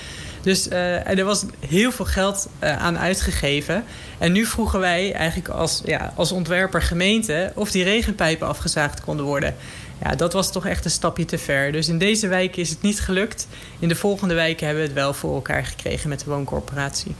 Dus 0.41 0.69
er 0.69 1.25
was 1.25 1.45
heel 1.67 1.91
veel 1.91 2.05
geld 2.05 2.49
aan 2.59 2.97
uitgegeven. 2.97 3.83
En 4.17 4.31
nu 4.31 4.45
vroegen 4.45 4.79
wij 4.79 5.13
eigenlijk 5.13 5.49
als, 5.49 5.81
ja, 5.85 6.13
als 6.15 6.31
ontwerper 6.31 6.81
gemeente 6.81 7.51
of 7.55 7.71
die 7.71 7.83
regenpijpen 7.83 8.47
afgezaagd 8.47 9.01
konden 9.01 9.25
worden. 9.25 9.55
Ja, 10.03 10.15
dat 10.15 10.33
was 10.33 10.51
toch 10.51 10.65
echt 10.65 10.85
een 10.85 10.91
stapje 10.91 11.25
te 11.25 11.37
ver. 11.37 11.71
Dus 11.71 11.87
in 11.87 11.97
deze 11.97 12.27
wijk 12.27 12.55
is 12.55 12.69
het 12.69 12.81
niet 12.81 12.99
gelukt. 12.99 13.47
In 13.79 13.87
de 13.87 13.95
volgende 13.95 14.33
wijken 14.33 14.65
hebben 14.65 14.83
we 14.83 14.89
het 14.89 14.99
wel 14.99 15.13
voor 15.13 15.33
elkaar 15.35 15.65
gekregen 15.65 16.09
met 16.09 16.19
de 16.19 16.29
wooncorporatie. 16.29 17.15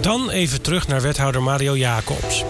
Dan 0.00 0.30
even 0.30 0.62
terug 0.62 0.88
naar 0.88 1.00
wethouder 1.00 1.42
Mario 1.42 1.76
Jacobs. 1.76 2.44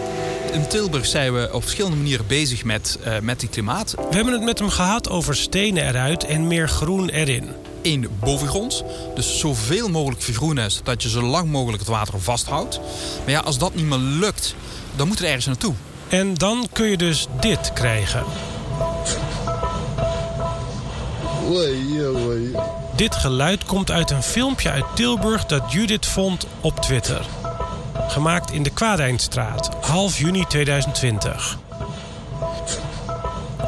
In 0.52 0.68
Tilburg 0.68 1.07
zijn 1.07 1.35
we 1.35 1.48
op 1.52 1.62
verschillende 1.62 1.96
manieren 1.96 2.26
bezig 2.26 2.64
met, 2.64 2.98
uh, 3.07 3.18
met 3.18 3.40
die 3.40 3.48
klimaat. 3.48 3.94
We 4.11 4.14
hebben 4.14 4.33
het 4.33 4.42
met 4.42 4.59
hem 4.59 4.68
gehad 4.68 5.09
over 5.09 5.37
stenen 5.37 5.88
eruit 5.88 6.24
en 6.24 6.46
meer 6.46 6.68
groen 6.68 7.09
erin 7.09 7.63
één 7.84 8.08
bovengronds. 8.20 8.82
Dus 9.14 9.38
zoveel 9.38 9.88
mogelijk 9.88 10.22
vergroenen 10.22 10.70
zodat 10.70 11.02
je 11.02 11.08
zo 11.08 11.22
lang 11.22 11.50
mogelijk 11.50 11.78
het 11.78 11.90
water 11.90 12.20
vasthoudt. 12.20 12.80
Maar 13.24 13.30
ja, 13.30 13.40
als 13.40 13.58
dat 13.58 13.74
niet 13.74 13.84
meer 13.84 13.98
lukt, 13.98 14.54
dan 14.96 15.08
moet 15.08 15.18
er 15.18 15.24
ergens 15.24 15.46
naartoe. 15.46 15.74
En 16.08 16.34
dan 16.34 16.68
kun 16.72 16.86
je 16.86 16.96
dus 16.96 17.26
dit 17.40 17.72
krijgen. 17.72 18.24
Dit 22.96 23.14
geluid 23.14 23.64
komt 23.64 23.90
uit 23.90 24.10
een 24.10 24.22
filmpje 24.22 24.70
uit 24.70 24.84
Tilburg 24.94 25.46
dat 25.46 25.72
Judith 25.72 26.06
vond 26.06 26.46
op 26.60 26.80
Twitter. 26.80 27.26
Gemaakt 28.08 28.50
in 28.50 28.62
de 28.62 28.70
Kwaadijnstraat, 28.70 29.70
half 29.80 30.18
juni 30.18 30.44
2020. 30.48 31.58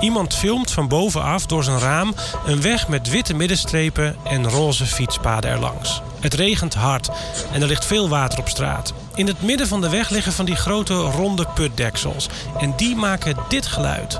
Iemand 0.00 0.34
filmt 0.34 0.70
van 0.70 0.88
bovenaf 0.88 1.46
door 1.46 1.64
zijn 1.64 1.78
raam 1.78 2.14
een 2.46 2.62
weg 2.62 2.88
met 2.88 3.10
witte 3.10 3.34
middenstrepen 3.34 4.16
en 4.24 4.50
roze 4.50 4.86
fietspaden 4.86 5.50
erlangs. 5.50 6.02
Het 6.20 6.34
regent 6.34 6.74
hard 6.74 7.10
en 7.52 7.62
er 7.62 7.68
ligt 7.68 7.84
veel 7.84 8.08
water 8.08 8.38
op 8.38 8.48
straat. 8.48 8.92
In 9.14 9.26
het 9.26 9.42
midden 9.42 9.68
van 9.68 9.80
de 9.80 9.88
weg 9.88 10.10
liggen 10.10 10.32
van 10.32 10.44
die 10.44 10.56
grote 10.56 10.94
ronde 10.94 11.46
putdeksels. 11.54 12.28
En 12.58 12.72
die 12.76 12.96
maken 12.96 13.36
dit 13.48 13.66
geluid. 13.66 14.18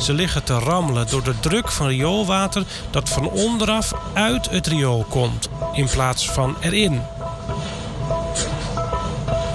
Ze 0.00 0.12
liggen 0.12 0.44
te 0.44 0.58
rammelen 0.58 1.06
door 1.10 1.22
de 1.22 1.40
druk 1.40 1.70
van 1.70 1.86
rioolwater 1.86 2.64
dat 2.90 3.08
van 3.08 3.30
onderaf 3.30 3.92
uit 4.14 4.50
het 4.50 4.66
riool 4.66 5.06
komt, 5.08 5.48
in 5.72 5.88
plaats 5.88 6.30
van 6.30 6.56
erin. 6.60 7.02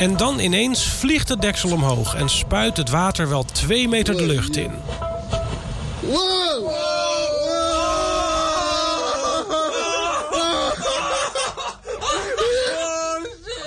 En 0.04 0.18
dan 0.18 0.40
ineens 0.40 0.88
vliegt 0.88 1.30
het 1.30 1.42
deksel 1.42 1.72
omhoog 1.72 2.16
en 2.16 2.30
spuit 2.30 2.78
het 2.78 2.90
water 2.90 3.30
wel 3.30 3.44
twee 3.44 3.88
meter 3.88 4.18
de 4.18 4.26
lucht 4.26 4.56
in. 4.56 4.72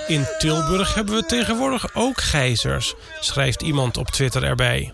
In 0.07 0.25
Tilburg 0.37 0.93
hebben 0.93 1.15
we 1.15 1.25
tegenwoordig 1.25 1.95
ook 1.95 2.21
gijzers, 2.21 2.93
schrijft 3.19 3.61
iemand 3.61 3.97
op 3.97 4.07
Twitter 4.07 4.43
erbij 4.43 4.93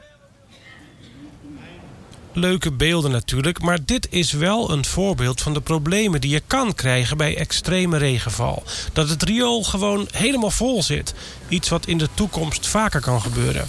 leuke 2.34 2.72
beelden 2.72 3.12
natuurlijk, 3.12 3.62
maar 3.62 3.86
dit 3.86 4.08
is 4.10 4.32
wel 4.32 4.72
een 4.72 4.86
voorbeeld 4.86 5.42
van 5.42 5.54
de 5.54 5.62
problemen 5.62 6.22
die 6.22 6.32
je 6.32 6.42
kan 6.48 6.76
krijgen 6.76 7.18
bij 7.18 7.38
extreme 7.38 7.98
regenval. 7.98 8.64
Dat 8.94 9.10
het 9.10 9.24
riool 9.24 9.64
gewoon 9.64 10.08
helemaal 10.12 10.52
vol 10.52 10.84
zit. 10.84 11.14
Iets 11.48 11.70
wat 11.70 11.86
in 11.86 11.98
de 11.98 12.10
toekomst 12.14 12.68
vaker 12.68 13.02
kan 13.02 13.22
gebeuren. 13.22 13.68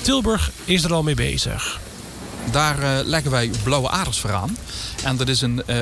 Tilburg 0.00 0.50
is 0.64 0.84
er 0.84 0.92
al 0.92 1.02
mee 1.02 1.14
bezig. 1.14 1.80
Daar 2.50 2.78
uh, 2.78 2.98
leggen 3.04 3.30
wij 3.30 3.50
blauwe 3.62 3.88
aders 3.88 4.18
voor 4.18 4.32
aan. 4.32 4.56
En 5.04 5.16
dat 5.16 5.28
is 5.28 5.40
een 5.40 5.62
uh, 5.66 5.78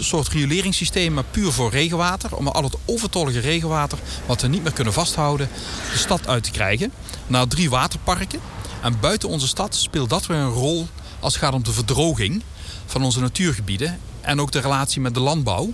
soort 0.00 0.28
rioleringssysteem, 0.28 1.12
maar 1.12 1.24
puur 1.30 1.52
voor 1.52 1.70
regenwater. 1.70 2.36
Om 2.36 2.48
al 2.48 2.62
het 2.62 2.76
overtollige 2.84 3.40
regenwater, 3.40 3.98
wat 4.26 4.42
we 4.42 4.48
niet 4.48 4.62
meer 4.62 4.72
kunnen 4.72 4.92
vasthouden, 4.92 5.48
de 5.92 5.98
stad 5.98 6.28
uit 6.28 6.44
te 6.44 6.50
krijgen. 6.50 6.92
Naar 7.26 7.46
drie 7.46 7.70
waterparken. 7.70 8.40
En 8.82 9.00
buiten 9.00 9.28
onze 9.28 9.46
stad 9.46 9.74
speelt 9.74 10.10
dat 10.10 10.26
weer 10.26 10.36
een 10.36 10.50
rol 10.50 10.88
als 11.24 11.34
het 11.34 11.42
gaat 11.42 11.52
om 11.54 11.62
de 11.62 11.72
verdroging 11.72 12.42
van 12.86 13.02
onze 13.02 13.20
natuurgebieden 13.20 13.98
en 14.20 14.40
ook 14.40 14.52
de 14.52 14.60
relatie 14.60 15.00
met 15.00 15.14
de 15.14 15.20
landbouw. 15.20 15.72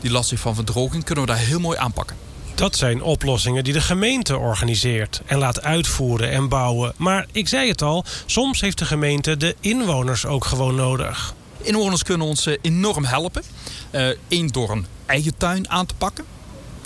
Die 0.00 0.10
lastig 0.10 0.40
van 0.40 0.54
verdroging 0.54 1.04
kunnen 1.04 1.24
we 1.24 1.30
daar 1.30 1.40
heel 1.40 1.60
mooi 1.60 1.78
aanpakken. 1.78 2.16
Dat 2.54 2.76
zijn 2.76 3.02
oplossingen 3.02 3.64
die 3.64 3.72
de 3.72 3.80
gemeente 3.80 4.36
organiseert 4.36 5.22
en 5.26 5.38
laat 5.38 5.62
uitvoeren 5.62 6.30
en 6.30 6.48
bouwen. 6.48 6.92
Maar 6.96 7.26
ik 7.32 7.48
zei 7.48 7.68
het 7.68 7.82
al, 7.82 8.04
soms 8.26 8.60
heeft 8.60 8.78
de 8.78 8.84
gemeente 8.84 9.36
de 9.36 9.56
inwoners 9.60 10.26
ook 10.26 10.44
gewoon 10.44 10.74
nodig. 10.74 11.34
Inwoners 11.60 12.02
kunnen 12.02 12.26
ons 12.26 12.46
eh, 12.46 12.58
enorm 12.60 13.04
helpen. 13.04 13.42
Eén 13.90 14.46
eh, 14.46 14.52
door 14.52 14.70
een 14.70 14.86
eigen 15.06 15.36
tuin 15.36 15.70
aan 15.70 15.86
te 15.86 15.94
pakken. 15.94 16.24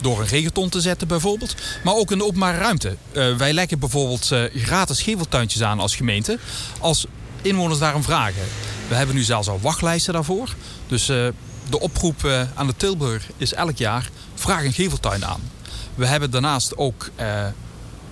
door 0.00 0.20
een 0.20 0.26
regenton 0.26 0.68
te 0.68 0.80
zetten 0.80 1.08
bijvoorbeeld. 1.08 1.54
Maar 1.84 1.94
ook 1.94 2.10
in 2.10 2.18
de 2.18 2.24
openbare 2.24 2.58
ruimte. 2.58 2.96
Uh, 3.12 3.36
wij 3.36 3.52
leggen 3.52 3.78
bijvoorbeeld 3.78 4.32
gratis 4.54 5.02
geveltuintjes 5.02 5.62
aan 5.62 5.80
als 5.80 5.96
gemeente. 5.96 6.38
Als 6.80 7.06
inwoners 7.46 7.78
daarom 7.78 8.02
vragen. 8.02 8.42
We 8.88 8.94
hebben 8.94 9.14
nu 9.14 9.22
zelfs 9.22 9.48
al 9.48 9.60
wachtlijsten 9.60 10.12
daarvoor. 10.12 10.54
Dus 10.86 11.10
uh, 11.10 11.26
de 11.70 11.80
oproep 11.80 12.46
aan 12.54 12.66
de 12.66 12.76
Tilburg 12.76 13.26
is 13.36 13.54
elk 13.54 13.76
jaar 13.76 14.10
vraag 14.34 14.64
een 14.64 14.72
geveltuin 14.72 15.24
aan. 15.24 15.50
We 15.94 16.06
hebben 16.06 16.30
daarnaast 16.30 16.76
ook 16.76 17.10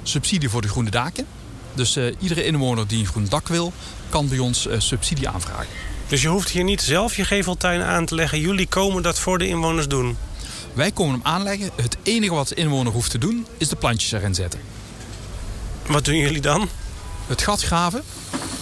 subsidie 0.02 0.48
voor 0.48 0.62
de 0.62 0.68
groene 0.68 0.90
daken. 0.90 1.26
Dus 1.74 1.98
iedere 2.18 2.44
inwoner 2.44 2.86
die 2.86 2.98
een 2.98 3.06
groen 3.06 3.26
dak 3.28 3.48
wil, 3.48 3.72
kan 4.08 4.28
bij 4.28 4.38
ons 4.38 4.68
subsidie 4.78 5.28
aanvragen. 5.28 5.66
Dus 6.06 6.22
je 6.22 6.28
hoeft 6.28 6.50
hier 6.50 6.64
niet 6.64 6.82
zelf 6.82 7.16
je 7.16 7.24
geveltuin 7.24 7.82
aan 7.82 8.06
te 8.06 8.14
leggen. 8.14 8.40
Jullie 8.40 8.66
komen 8.66 9.02
dat 9.02 9.18
voor 9.18 9.38
de 9.38 9.48
inwoners 9.48 9.88
doen? 9.88 10.16
Wij 10.72 10.90
komen 10.90 11.12
hem 11.12 11.22
aanleggen. 11.24 11.70
Het 11.76 11.96
enige 12.02 12.34
wat 12.34 12.48
de 12.48 12.54
inwoner 12.54 12.92
hoeft 12.92 13.10
te 13.10 13.18
doen, 13.18 13.46
is 13.58 13.68
de 13.68 13.76
plantjes 13.76 14.12
erin 14.12 14.34
zetten. 14.34 14.60
Wat 15.86 16.04
doen 16.04 16.16
jullie 16.16 16.40
dan? 16.40 16.68
Het 17.26 17.42
gat 17.42 17.62
graven, 17.62 18.02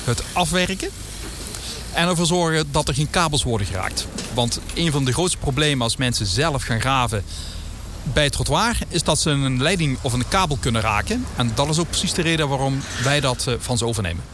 het 0.04 0.22
afwerken 0.32 0.88
en 1.92 2.08
ervoor 2.08 2.26
zorgen 2.26 2.66
dat 2.70 2.88
er 2.88 2.94
geen 2.94 3.10
kabels 3.10 3.42
worden 3.42 3.66
geraakt. 3.66 4.06
Want 4.34 4.60
een 4.74 4.92
van 4.92 5.04
de 5.04 5.12
grootste 5.12 5.38
problemen 5.38 5.82
als 5.82 5.96
mensen 5.96 6.26
zelf 6.26 6.62
gaan 6.62 6.80
graven 6.80 7.24
bij 8.02 8.24
het 8.24 8.32
trottoir... 8.32 8.78
is 8.88 9.02
dat 9.02 9.18
ze 9.20 9.30
een 9.30 9.62
leiding 9.62 9.98
of 10.02 10.12
een 10.12 10.28
kabel 10.28 10.56
kunnen 10.60 10.82
raken. 10.82 11.26
En 11.36 11.52
dat 11.54 11.68
is 11.68 11.78
ook 11.78 11.88
precies 11.88 12.12
de 12.12 12.22
reden 12.22 12.48
waarom 12.48 12.80
wij 13.02 13.20
dat 13.20 13.46
eh, 13.46 13.54
van 13.58 13.78
ze 13.78 13.86
overnemen. 13.86 14.24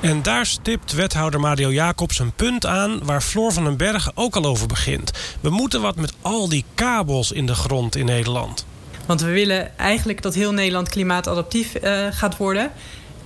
En 0.00 0.22
daar 0.22 0.46
stipt 0.46 0.92
wethouder 0.92 1.40
Mario 1.40 1.72
Jacobs 1.72 2.18
een 2.18 2.32
punt 2.32 2.66
aan 2.66 3.04
waar 3.04 3.20
Floor 3.20 3.52
van 3.52 3.64
den 3.64 3.76
Berg 3.76 4.10
ook 4.14 4.36
al 4.36 4.44
over 4.44 4.66
begint. 4.66 5.10
We 5.40 5.50
moeten 5.50 5.80
wat 5.80 5.96
met 5.96 6.12
al 6.20 6.48
die 6.48 6.64
kabels 6.74 7.32
in 7.32 7.46
de 7.46 7.54
grond 7.54 7.96
in 7.96 8.04
Nederland. 8.04 8.66
Want 9.06 9.20
we 9.20 9.30
willen 9.30 9.78
eigenlijk 9.78 10.22
dat 10.22 10.34
heel 10.34 10.52
Nederland 10.52 10.88
klimaatadaptief 10.88 11.74
uh, 11.82 12.06
gaat 12.10 12.36
worden. 12.36 12.70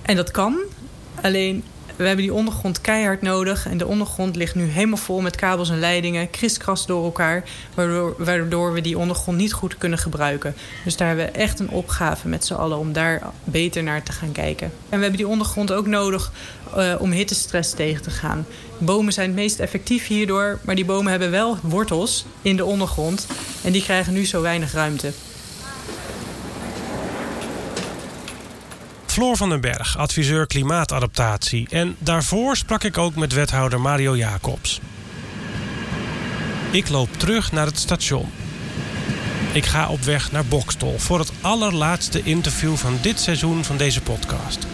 En 0.01 0.15
dat 0.15 0.31
kan. 0.31 0.57
Alleen 1.21 1.63
we 1.97 2.07
hebben 2.07 2.25
die 2.25 2.33
ondergrond 2.33 2.81
keihard 2.81 3.21
nodig. 3.21 3.67
En 3.67 3.77
de 3.77 3.87
ondergrond 3.87 4.35
ligt 4.35 4.55
nu 4.55 4.63
helemaal 4.63 4.97
vol 4.97 5.21
met 5.21 5.35
kabels 5.35 5.69
en 5.69 5.79
leidingen, 5.79 6.29
kriskras 6.29 6.85
door 6.85 7.03
elkaar. 7.03 7.43
Waardoor, 7.73 8.15
waardoor 8.17 8.73
we 8.73 8.81
die 8.81 8.97
ondergrond 8.97 9.37
niet 9.37 9.53
goed 9.53 9.77
kunnen 9.77 9.99
gebruiken. 9.99 10.55
Dus 10.83 10.97
daar 10.97 11.07
hebben 11.07 11.25
we 11.25 11.31
echt 11.31 11.59
een 11.59 11.69
opgave 11.69 12.27
met 12.27 12.45
z'n 12.45 12.53
allen 12.53 12.77
om 12.77 12.93
daar 12.93 13.21
beter 13.43 13.83
naar 13.83 14.03
te 14.03 14.11
gaan 14.11 14.31
kijken. 14.31 14.67
En 14.67 14.97
we 14.97 15.01
hebben 15.01 15.17
die 15.17 15.27
ondergrond 15.27 15.71
ook 15.71 15.87
nodig 15.87 16.31
uh, 16.77 16.95
om 16.99 17.11
hittestress 17.11 17.73
tegen 17.73 18.01
te 18.01 18.09
gaan. 18.09 18.45
Bomen 18.77 19.13
zijn 19.13 19.27
het 19.27 19.35
meest 19.35 19.59
effectief 19.59 20.07
hierdoor, 20.07 20.59
maar 20.63 20.75
die 20.75 20.85
bomen 20.85 21.11
hebben 21.11 21.31
wel 21.31 21.57
wortels 21.61 22.25
in 22.41 22.55
de 22.55 22.65
ondergrond. 22.65 23.27
En 23.63 23.71
die 23.71 23.83
krijgen 23.83 24.13
nu 24.13 24.25
zo 24.25 24.41
weinig 24.41 24.73
ruimte. 24.73 25.11
Floor 29.17 29.37
van 29.37 29.49
den 29.49 29.61
Berg, 29.61 29.97
adviseur 29.97 30.47
klimaatadaptatie. 30.47 31.67
En 31.69 31.95
daarvoor 31.99 32.55
sprak 32.55 32.83
ik 32.83 32.97
ook 32.97 33.15
met 33.15 33.33
wethouder 33.33 33.81
Mario 33.81 34.15
Jacobs. 34.17 34.79
Ik 36.71 36.89
loop 36.89 37.13
terug 37.13 37.51
naar 37.51 37.65
het 37.65 37.79
station. 37.79 38.29
Ik 39.53 39.65
ga 39.65 39.89
op 39.89 40.01
weg 40.01 40.31
naar 40.31 40.45
Bokstol 40.45 40.99
voor 40.99 41.19
het 41.19 41.31
allerlaatste 41.41 42.23
interview 42.23 42.75
van 42.75 42.97
dit 43.01 43.19
seizoen 43.19 43.63
van 43.63 43.77
deze 43.77 44.01
podcast. 44.01 44.67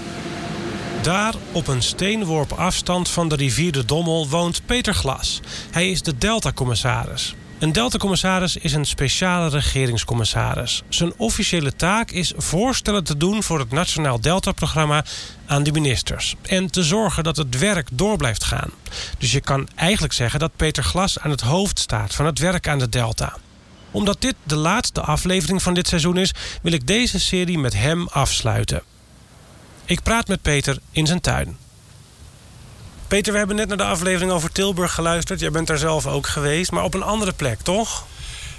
Daar, 1.02 1.34
op 1.52 1.68
een 1.68 1.84
steenworp 1.84 2.52
afstand 2.52 3.10
van 3.10 3.28
de 3.28 3.36
rivier 3.36 3.72
de 3.72 3.86
Dommel, 3.86 4.30
woont 4.30 4.66
Peter 4.66 4.94
Glas. 4.94 5.40
Hij 5.72 5.92
is 5.92 6.02
de 6.02 6.18
Delta-commissaris. 6.18 7.36
Een 7.64 7.72
Delta-commissaris 7.72 8.58
is 8.58 8.74
een 8.74 8.86
speciale 8.86 9.50
regeringscommissaris. 9.50 10.84
Zijn 10.90 11.14
officiële 11.18 11.76
taak 11.76 12.12
is 12.12 12.34
voorstellen 12.38 13.04
te 13.04 13.18
doen 13.18 13.44
voor 13.44 13.60
het 13.60 13.72
Nationaal 13.72 14.22
Delta-programma 14.22 15.06
aan 15.46 15.64
de 15.64 15.72
ministers. 15.72 16.36
En 16.42 16.72
te 16.72 16.84
zorgen 16.84 17.24
dat 17.24 17.38
het 17.38 17.60
werk 17.60 17.88
door 17.92 18.18
blijft 18.18 18.44
gaan. 18.44 18.72
Dus 19.18 19.32
je 19.32 19.42
kan 19.42 19.68
eigenlijk 19.76 20.14
zeggen 20.14 20.40
dat 20.40 20.56
Peter 20.56 20.84
Glas 20.84 21.20
aan 21.20 21.30
het 21.30 21.42
hoofd 21.42 21.80
staat 21.80 22.16
van 22.16 22.26
het 22.26 22.40
werk 22.40 22.68
aan 22.68 22.80
de 22.80 22.90
Delta. 22.90 23.38
Omdat 23.92 24.22
dit 24.22 24.36
de 24.44 24.56
laatste 24.56 25.02
aflevering 25.02 25.62
van 25.62 25.74
dit 25.74 25.88
seizoen 25.88 26.18
is, 26.18 26.34
wil 26.62 26.74
ik 26.74 26.88
deze 26.88 27.20
serie 27.20 27.58
met 27.58 27.74
hem 27.74 28.08
afsluiten. 28.08 28.84
Ik 29.86 30.02
praat 30.02 30.28
met 30.28 30.42
Peter 30.42 30.78
in 30.92 31.06
zijn 31.06 31.22
tuin. 31.22 31.58
Peter, 33.14 33.32
we 33.32 33.38
hebben 33.38 33.56
net 33.56 33.68
naar 33.68 33.78
de 33.78 33.84
aflevering 33.84 34.32
over 34.32 34.52
Tilburg 34.52 34.94
geluisterd. 34.94 35.40
Jij 35.40 35.52
bent 35.52 35.68
daar 35.68 35.78
zelf 35.78 36.08
ook 36.08 36.28
geweest, 36.28 36.72
maar 36.72 36.84
op 36.84 36.94
een 36.94 37.04
andere 37.04 37.34
plek, 37.34 37.62
toch? 37.62 38.06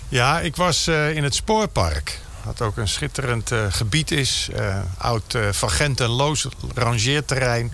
Ja, 0.09 0.41
ik 0.41 0.57
was 0.57 0.89
uh, 0.89 1.17
in 1.17 1.23
het 1.25 1.35
Spoorpark. 1.35 2.21
Wat 2.45 2.61
ook 2.61 2.77
een 2.77 2.89
schitterend 2.89 3.53
uh, 3.53 3.67
gebied 3.69 4.11
is. 4.11 4.49
Uh, 4.57 4.79
oud 4.99 5.39
Van 5.51 5.71
Gent 5.71 6.01
en 6.01 6.09
Loos 6.09 6.47
rangeerterrein. 6.75 7.73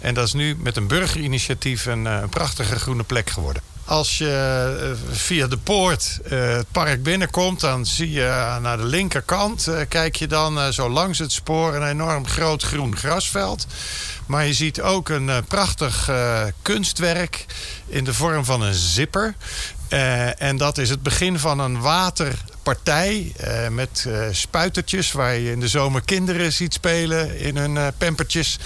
En 0.00 0.14
dat 0.14 0.26
is 0.26 0.32
nu 0.32 0.56
met 0.58 0.76
een 0.76 0.86
burgerinitiatief 0.86 1.86
een, 1.86 2.04
een 2.04 2.28
prachtige 2.28 2.78
groene 2.78 3.02
plek 3.02 3.30
geworden. 3.30 3.62
Als 3.84 4.18
je 4.18 4.96
via 5.10 5.46
de 5.46 5.56
poort 5.56 6.18
het 6.28 6.66
park 6.70 7.02
binnenkomt, 7.02 7.60
dan 7.60 7.86
zie 7.86 8.10
je 8.10 8.58
naar 8.60 8.76
de 8.76 8.84
linkerkant, 8.84 9.68
kijk 9.88 10.16
je 10.16 10.26
dan 10.26 10.72
zo 10.72 10.90
langs 10.90 11.18
het 11.18 11.32
spoor 11.32 11.74
een 11.74 11.88
enorm 11.88 12.26
groot 12.26 12.62
groen 12.62 12.96
grasveld. 12.96 13.66
Maar 14.26 14.46
je 14.46 14.54
ziet 14.54 14.80
ook 14.80 15.08
een 15.08 15.44
prachtig 15.48 16.10
kunstwerk 16.62 17.46
in 17.86 18.04
de 18.04 18.14
vorm 18.14 18.44
van 18.44 18.62
een 18.62 18.74
zipper. 18.74 19.34
En 20.38 20.56
dat 20.56 20.78
is 20.78 20.90
het 20.90 21.02
begin 21.02 21.38
van 21.38 21.58
een 21.58 21.80
waterpartij 22.62 23.32
met 23.70 24.08
spuitertjes... 24.30 25.12
waar 25.12 25.34
je 25.34 25.50
in 25.50 25.60
de 25.60 25.68
zomer 25.68 26.02
kinderen 26.04 26.52
ziet 26.52 26.72
spelen 26.72 27.38
in 27.38 27.56
hun 27.56 27.92
pampertjes. 27.98 28.58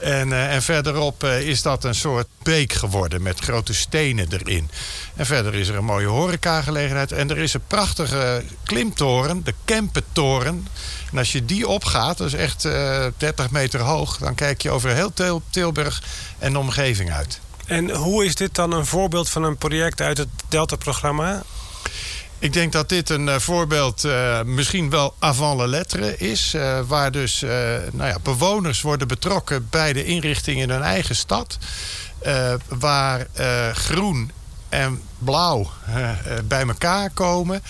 En, 0.00 0.48
en 0.48 0.62
verderop 0.62 1.24
is 1.24 1.62
dat 1.62 1.84
een 1.84 1.94
soort 1.94 2.26
beek 2.42 2.72
geworden 2.72 3.22
met 3.22 3.38
grote 3.38 3.74
stenen 3.74 4.26
erin. 4.30 4.70
En 5.16 5.26
verder 5.26 5.54
is 5.54 5.68
er 5.68 5.76
een 5.76 5.84
mooie 5.84 6.06
horecagelegenheid. 6.06 7.12
En 7.12 7.30
er 7.30 7.38
is 7.38 7.54
een 7.54 7.66
prachtige 7.66 8.42
klimtoren, 8.64 9.44
de 9.44 9.54
Kempentoren... 9.64 10.66
En 11.12 11.18
als 11.18 11.32
je 11.32 11.44
die 11.44 11.68
opgaat, 11.68 12.18
dat 12.18 12.26
is 12.26 12.34
echt 12.34 12.64
uh, 12.64 13.06
eh, 13.06 13.12
30 13.16 13.50
meter 13.50 13.80
hoog... 13.80 14.16
dan 14.16 14.34
kijk 14.34 14.62
je 14.62 14.70
over 14.70 14.90
heel 14.90 15.12
Tilburg 15.50 16.02
en 16.38 16.52
de 16.52 16.58
omgeving 16.58 17.12
uit. 17.12 17.40
En 17.66 17.90
hoe 17.90 18.24
is 18.24 18.34
dit 18.34 18.54
dan 18.54 18.72
een 18.72 18.86
voorbeeld 18.86 19.28
van 19.28 19.42
een 19.42 19.56
project 19.56 20.00
uit 20.00 20.18
het 20.18 20.28
Delta-programma? 20.48 21.42
Ik 22.42 22.52
denk 22.52 22.72
dat 22.72 22.88
dit 22.88 23.10
een 23.10 23.26
uh, 23.26 23.38
voorbeeld 23.38 24.04
uh, 24.04 24.42
misschien 24.42 24.90
wel 24.90 25.14
avant 25.18 25.58
la 25.58 25.66
lettre 25.66 26.16
is. 26.16 26.54
Uh, 26.54 26.80
waar 26.86 27.10
dus 27.10 27.40
nou 27.92 28.08
ja, 28.08 28.16
bewoners 28.22 28.80
worden 28.80 29.08
betrokken 29.08 29.66
bij 29.70 29.92
de 29.92 30.04
inrichting 30.04 30.60
in 30.60 30.70
hun 30.70 30.82
eigen 30.82 31.16
stad. 31.16 31.58
waar 32.68 33.26
groen 33.72 34.30
en 34.68 35.00
blauw 35.18 35.70
bij 36.44 36.66
elkaar 36.66 37.10
komen. 37.10 37.62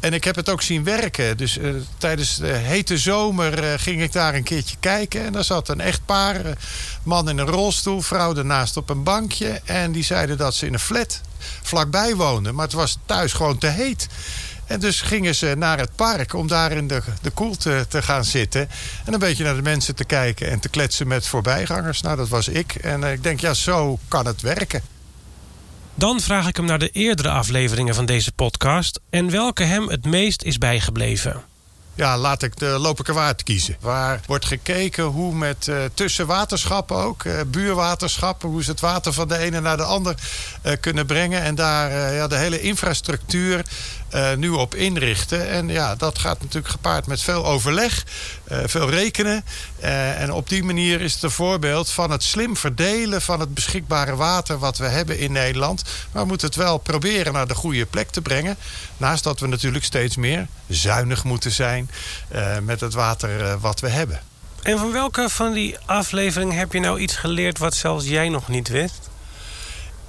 En 0.00 0.12
ik 0.12 0.24
heb 0.24 0.36
het 0.36 0.48
ook 0.48 0.62
zien 0.62 0.84
werken. 0.84 1.36
Dus 1.36 1.58
tijdens 1.98 2.36
de 2.36 2.46
hete 2.46 2.98
zomer 2.98 3.78
ging 3.78 4.02
ik 4.02 4.12
daar 4.12 4.34
een 4.34 4.42
keertje 4.42 4.76
kijken. 4.80 5.24
En 5.24 5.32
daar 5.32 5.44
zat 5.44 5.68
een 5.68 5.80
echtpaar, 5.80 6.58
man 7.02 7.28
in 7.28 7.38
een 7.38 7.46
rolstoel, 7.46 8.00
vrouw 8.00 8.36
ernaast 8.36 8.76
op 8.76 8.90
een 8.90 9.02
bankje. 9.02 9.60
En 9.64 9.92
die 9.92 10.04
zeiden 10.04 10.36
dat 10.36 10.54
ze 10.54 10.66
in 10.66 10.72
een 10.72 10.78
flat 10.78 11.20
vlakbij 11.62 12.16
woonden. 12.16 12.54
Maar 12.54 12.64
het 12.64 12.74
was 12.74 12.98
thuis 13.06 13.32
gewoon 13.32 13.58
te 13.58 13.66
heet. 13.66 14.08
En 14.66 14.80
dus 14.80 15.00
gingen 15.00 15.34
ze 15.34 15.54
naar 15.56 15.78
het 15.78 15.96
park 15.96 16.34
om 16.34 16.46
daar 16.46 16.72
in 16.72 16.88
de, 16.88 17.02
de 17.22 17.30
koelte 17.30 17.86
te 17.88 18.02
gaan 18.02 18.24
zitten. 18.24 18.68
En 19.04 19.12
een 19.12 19.18
beetje 19.18 19.44
naar 19.44 19.56
de 19.56 19.62
mensen 19.62 19.94
te 19.94 20.04
kijken 20.04 20.50
en 20.50 20.60
te 20.60 20.68
kletsen 20.68 21.08
met 21.08 21.26
voorbijgangers. 21.26 22.00
Nou, 22.00 22.16
dat 22.16 22.28
was 22.28 22.48
ik. 22.48 22.74
En 22.74 23.02
ik 23.02 23.22
denk, 23.22 23.40
ja, 23.40 23.54
zo 23.54 23.98
kan 24.08 24.26
het 24.26 24.40
werken. 24.40 24.82
Dan 25.94 26.20
vraag 26.20 26.48
ik 26.48 26.56
hem 26.56 26.64
naar 26.64 26.78
de 26.78 26.90
eerdere 26.90 27.30
afleveringen 27.30 27.94
van 27.94 28.06
deze 28.06 28.32
podcast 28.32 29.00
en 29.10 29.30
welke 29.30 29.64
hem 29.64 29.88
het 29.88 30.04
meest 30.04 30.42
is 30.42 30.58
bijgebleven. 30.58 31.47
Ja, 31.98 32.18
laat 32.18 32.42
ik 32.42 32.58
de 32.58 32.66
Loperkerwaard 32.66 33.42
kiezen. 33.42 33.76
Waar 33.80 34.20
wordt 34.26 34.44
gekeken 34.44 35.04
hoe 35.04 35.34
met 35.34 35.66
uh, 35.66 35.76
tussenwaterschappen 35.94 36.96
ook, 36.96 37.24
uh, 37.24 37.40
buurwaterschappen, 37.46 38.48
hoe 38.48 38.62
ze 38.62 38.70
het 38.70 38.80
water 38.80 39.12
van 39.12 39.28
de 39.28 39.38
ene 39.38 39.60
naar 39.60 39.76
de 39.76 39.82
ander 39.82 40.14
uh, 40.62 40.72
kunnen 40.80 41.06
brengen. 41.06 41.42
En 41.42 41.54
daar 41.54 42.14
ja, 42.14 42.26
de 42.26 42.36
hele 42.36 42.60
infrastructuur 42.60 43.64
uh, 44.14 44.34
nu 44.34 44.48
op 44.48 44.74
inrichten. 44.74 45.48
En 45.48 45.68
ja, 45.68 45.94
dat 45.94 46.18
gaat 46.18 46.40
natuurlijk 46.40 46.72
gepaard 46.72 47.06
met 47.06 47.20
veel 47.20 47.46
overleg, 47.46 48.04
uh, 48.52 48.58
veel 48.64 48.90
rekenen. 48.90 49.44
Uh, 49.82 50.20
en 50.20 50.32
op 50.32 50.48
die 50.48 50.64
manier 50.64 51.00
is 51.00 51.14
het 51.14 51.22
een 51.22 51.30
voorbeeld 51.30 51.90
van 51.90 52.10
het 52.10 52.22
slim 52.22 52.56
verdelen 52.56 53.22
van 53.22 53.40
het 53.40 53.54
beschikbare 53.54 54.16
water 54.16 54.58
wat 54.58 54.78
we 54.78 54.86
hebben 54.86 55.18
in 55.18 55.32
Nederland. 55.32 55.82
Maar 56.12 56.22
we 56.22 56.28
moeten 56.28 56.46
het 56.46 56.56
wel 56.56 56.78
proberen 56.78 57.32
naar 57.32 57.46
de 57.46 57.54
goede 57.54 57.86
plek 57.86 58.10
te 58.10 58.20
brengen. 58.20 58.56
Naast 58.96 59.24
dat 59.24 59.40
we 59.40 59.46
natuurlijk 59.46 59.84
steeds 59.84 60.16
meer 60.16 60.46
zuinig 60.68 61.24
moeten 61.24 61.52
zijn 61.52 61.90
met 62.62 62.80
het 62.80 62.94
water 62.94 63.58
wat 63.58 63.80
we 63.80 63.88
hebben. 63.88 64.20
En 64.62 64.78
van 64.78 64.92
welke 64.92 65.28
van 65.28 65.52
die 65.52 65.76
afleveringen 65.84 66.56
heb 66.56 66.72
je 66.72 66.80
nou 66.80 67.00
iets 67.00 67.16
geleerd 67.16 67.58
wat 67.58 67.74
zelfs 67.74 68.06
jij 68.06 68.28
nog 68.28 68.48
niet 68.48 68.68
wist? 68.68 69.10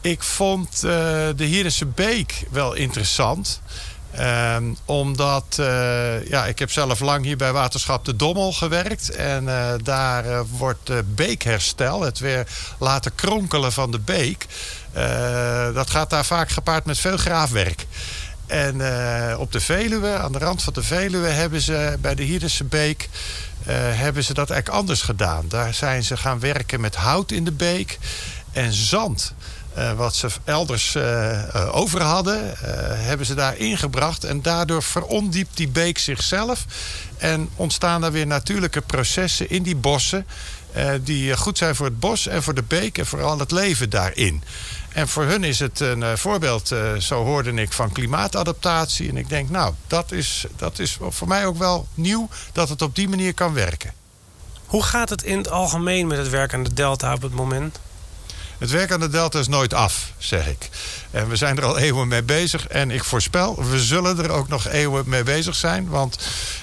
Ik 0.02 0.24
vond 0.24 0.80
de 0.82 1.34
Hierense 1.38 1.86
Beek 1.86 2.44
wel 2.52 2.74
interessant. 2.74 3.62
Ehm, 4.12 4.63
omdat, 4.86 5.58
uh, 5.60 6.28
ja, 6.28 6.45
ik 6.45 6.60
heb 6.60 6.72
zelf 6.72 7.00
lang 7.00 7.26
hier 7.26 7.38
bij 7.38 7.52
Waterschap 7.52 8.06
de 8.06 8.15
Dommel 8.15 8.52
gewerkt. 8.52 9.10
En 9.10 9.43
uh, 9.43 9.74
daar 9.84 10.26
uh, 10.26 10.39
wordt 10.58 10.91
beekherstel, 11.15 12.02
het 12.02 12.19
weer 12.19 12.48
laten 12.80 13.15
kronkelen 13.15 13.72
van 13.72 13.91
de 13.91 14.00
beek. 14.00 14.45
dat 15.74 15.89
gaat 15.89 16.10
daar 16.10 16.26
vaak 16.26 16.50
gepaard 16.50 16.86
met 16.86 16.98
veel 16.98 17.17
graafwerk. 17.17 17.86
En 18.48 18.74
op 19.38 19.52
de 19.52 19.60
Veluwe, 19.60 20.17
aan 20.17 20.32
de 20.32 20.38
rand 20.38 20.63
van 20.63 20.74
de 20.74 20.84
Veluwe, 20.84 21.28
hebben 21.28 21.62
ze 21.62 21.98
bij 22.00 22.15
de 22.15 22.24
Hierdense 22.24 22.63
Beek... 22.63 23.10
hebben 23.63 24.24
ze 24.24 24.34
dat 24.34 24.50
eigenlijk 24.50 24.80
anders 24.80 25.02
gedaan. 25.02 25.45
Daar 25.48 25.74
zijn 25.74 26.04
ze 26.04 26.17
gaan 26.17 26.39
werken 26.39 26.82
met 26.82 26.95
hout 26.95 27.32
in 27.32 27.43
de 27.43 27.52
beek 27.52 28.00
en 28.60 28.74
zand. 28.74 29.34
Uh, 29.78 29.93
wat 29.93 30.15
ze 30.15 30.28
elders 30.43 30.95
uh, 30.95 31.04
uh, 31.04 31.76
over 31.76 32.02
hadden, 32.02 32.54
hebben 32.95 33.26
ze 33.26 33.34
daar 33.34 33.58
ingebracht. 33.58 34.24
En 34.24 34.41
daardoor 34.41 34.84
verondiept 34.84 35.58
die 35.58 35.67
beek 35.67 35.98
zichzelf. 35.98 36.65
En 37.17 37.50
ontstaan 37.56 38.02
daar 38.02 38.12
weer 38.12 38.28
natuurlijke 38.28 38.82
processen 38.82 39.50
in 39.50 39.63
die 39.63 39.76
bossen. 39.76 40.26
die 41.02 41.38
goed 41.38 41.58
zijn 41.58 41.76
voor 41.76 41.86
het 41.86 42.00
bos 42.00 42.28
en 42.28 42.43
voor 42.43 42.54
de 42.54 42.63
beek 42.63 42.98
en 42.98 43.06
vooral 43.06 43.39
het 43.39 43.52
leven 43.52 43.89
daarin. 43.89 44.43
En 44.89 45.08
voor 45.08 45.24
hun 45.24 45.43
is 45.43 45.60
het 45.60 45.80
een 45.80 46.17
voorbeeld, 46.17 46.74
zo 47.00 47.24
hoorde 47.24 47.52
ik, 47.54 47.74
van 47.74 47.91
klimaatadaptatie. 47.91 49.10
En 49.10 49.17
ik 49.17 49.30
denk, 49.30 49.50
nou, 49.50 49.74
dat 49.88 50.12
is, 50.12 50.45
dat 50.56 50.80
is 50.80 50.98
voor 51.10 51.28
mij 51.28 51.45
ook 51.45 51.58
wel 51.58 51.88
nieuw 51.93 52.30
dat 52.52 52.69
het 52.69 52.82
op 52.82 52.95
die 52.95 53.10
manier 53.10 53.34
kan 53.34 53.54
werken. 53.54 53.93
Hoe 54.65 54.84
gaat 54.84 55.10
het 55.10 55.24
in 55.24 55.38
het 55.38 55.50
algemeen 55.50 56.08
met 56.08 56.17
het 56.17 56.30
werk 56.30 56.54
aan 56.54 56.63
de 56.63 56.74
Delta 56.74 57.13
op 57.13 57.22
het 57.22 57.34
moment? 57.34 57.80
Het 58.60 58.69
werk 58.69 58.91
aan 58.91 59.00
de 59.00 59.10
Delta 59.10 59.39
is 59.39 59.48
nooit 59.48 59.74
af, 59.74 60.12
zeg 60.17 60.48
ik. 60.48 60.69
En 61.12 61.30
we 61.30 61.36
zijn 61.36 61.58
er 61.58 61.65
al 61.65 61.78
eeuwen 61.78 62.08
mee 62.08 62.24
bezig. 62.24 62.67
En 62.67 62.91
ik 62.91 63.04
voorspel, 63.04 63.63
we 63.69 63.80
zullen 63.80 64.24
er 64.24 64.32
ook 64.32 64.48
nog 64.48 64.67
eeuwen 64.67 65.10
mee 65.10 65.24
bezig 65.24 65.56
zijn. 65.56 65.88
Want 65.88 66.17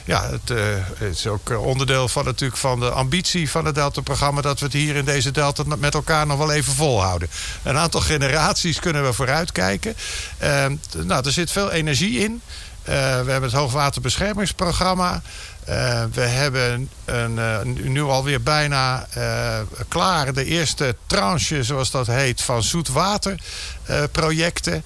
ja, 0.05 0.31
het, 0.31 0.59
het 0.99 1.17
is 1.17 1.27
ook 1.27 1.51
onderdeel 1.51 2.09
van, 2.09 2.25
natuurlijk 2.25 2.61
van 2.61 2.81
de 2.81 2.91
ambitie 2.91 3.51
van 3.51 3.65
het 3.65 3.75
Delta-programma... 3.75 4.41
dat 4.41 4.59
we 4.59 4.65
het 4.65 4.75
hier 4.75 4.97
in 4.97 5.05
deze 5.05 5.31
Delta 5.31 5.63
met 5.79 5.95
elkaar 5.95 6.27
nog 6.27 6.39
wel 6.39 6.53
even 6.53 6.73
volhouden. 6.73 7.29
Een 7.63 7.77
aantal 7.77 8.01
generaties 8.01 8.81
kunnen 8.81 9.05
we 9.05 9.13
vooruitkijken. 9.13 9.97
Uh, 10.43 10.67
nou, 10.97 11.25
er 11.27 11.33
zit 11.33 11.51
veel 11.51 11.71
energie 11.71 12.19
in. 12.19 12.43
We 12.85 12.93
hebben 12.93 13.43
het 13.43 13.53
hoogwaterbeschermingsprogramma. 13.53 15.23
Uh, 15.69 16.05
we 16.13 16.21
hebben 16.21 16.91
een, 17.05 17.37
uh, 17.37 17.63
nu 17.63 18.03
alweer 18.03 18.43
bijna 18.43 19.07
uh, 19.17 19.59
klaar 19.89 20.33
de 20.33 20.45
eerste 20.45 20.97
tranche, 21.07 21.63
zoals 21.63 21.91
dat 21.91 22.07
heet, 22.07 22.43
van 22.43 22.63
zoetwaterprojecten. 22.63 24.85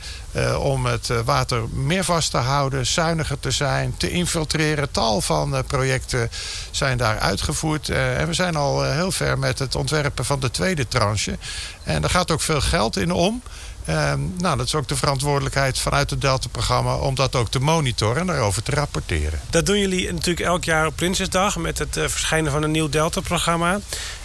om 0.59 0.87
het 0.87 1.11
water 1.25 1.69
meer 1.69 2.05
vast 2.05 2.31
te 2.31 2.37
houden, 2.37 2.87
zuiniger 2.87 3.40
te 3.40 3.51
zijn, 3.51 3.95
te 3.97 4.11
infiltreren. 4.11 4.90
Tal 4.90 5.21
van 5.21 5.64
projecten 5.66 6.31
zijn 6.71 6.99
daar 6.99 7.19
uitgevoerd. 7.19 7.88
en 7.88 8.27
we 8.27 8.35
zijn 8.35 8.57
al 8.57 8.83
heel 8.83 9.12
ver 9.12 9.38
met 9.38 9.59
het 9.59 9.75
ontwerpen 9.75 10.25
van 10.25 10.40
de 10.40 10.51
tweede 10.51 10.88
tranche. 10.88 11.38
En 11.83 12.03
er 12.03 12.11
gaat 12.11 12.31
ook 12.31 12.40
veel 12.40 12.61
geld 12.61 12.97
in 12.97 13.12
om. 13.12 13.43
Ehm, 13.90 14.20
nou, 14.38 14.57
dat 14.57 14.66
is 14.66 14.74
ook 14.74 14.88
de 14.88 14.96
verantwoordelijkheid 14.96 15.79
vanuit 15.79 16.11
het 16.11 16.20
Delta-programma 16.20 16.94
om 16.94 17.14
dat 17.14 17.37
ook 17.37 17.50
te 17.50 17.59
monitoren 17.59 18.20
en 18.20 18.26
daarover 18.26 18.62
te 18.62 18.70
rapporteren. 18.70 19.40
Dat 19.50 19.66
doen 19.66 19.79
jullie 19.79 20.12
natuurlijk 20.12 20.46
elk 20.46 20.64
jaar 20.64 20.87
op 20.87 20.96
Prinsesdag 20.96 21.57
met 21.57 21.79
het 21.79 21.96
uh, 21.96 22.09
verschijnen 22.09 22.53
van 22.53 22.62
een 22.62 22.70
nieuw 22.70 22.88
Delta-programma. 22.88 23.81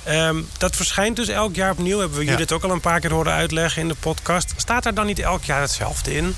Um, 0.08 0.48
dat 0.58 0.76
verschijnt 0.76 1.16
dus 1.16 1.28
elk 1.28 1.56
jaar 1.56 1.72
opnieuw. 1.72 2.00
Hebben 2.00 2.18
we 2.18 2.26
jullie 2.26 2.40
het 2.40 2.52
ook 2.52 2.64
al 2.64 2.72
een 2.72 2.80
paar 2.80 3.00
keer 3.00 3.12
horen 3.12 3.34
uitleggen 3.34 3.82
in 3.82 3.88
de 3.88 3.96
podcast. 4.00 4.54
Staat 4.56 4.84
daar 4.84 4.94
dan 4.94 5.06
niet 5.06 5.20
elk 5.20 5.44
jaar 5.44 5.62
hetzelfde 5.62 6.16
in? 6.16 6.36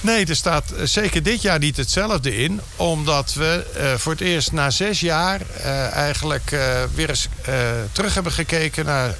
Nee, 0.00 0.26
er 0.26 0.36
staat 0.36 0.70
eh, 0.70 0.86
zeker 0.86 1.22
dit 1.22 1.42
jaar 1.42 1.58
niet 1.58 1.76
hetzelfde 1.76 2.36
in. 2.36 2.60
Omdat 2.76 3.34
we 3.34 3.66
uh, 3.76 3.94
voor 3.94 4.12
het 4.12 4.20
eerst 4.20 4.52
na 4.52 4.70
zes 4.70 5.00
jaar 5.00 5.40
uh, 5.40 5.92
eigenlijk 5.92 6.56
weer 6.94 7.08
eens 7.08 7.28
terug 7.92 8.14
hebben 8.14 8.32
gekeken 8.32 8.84
naar 8.84 9.14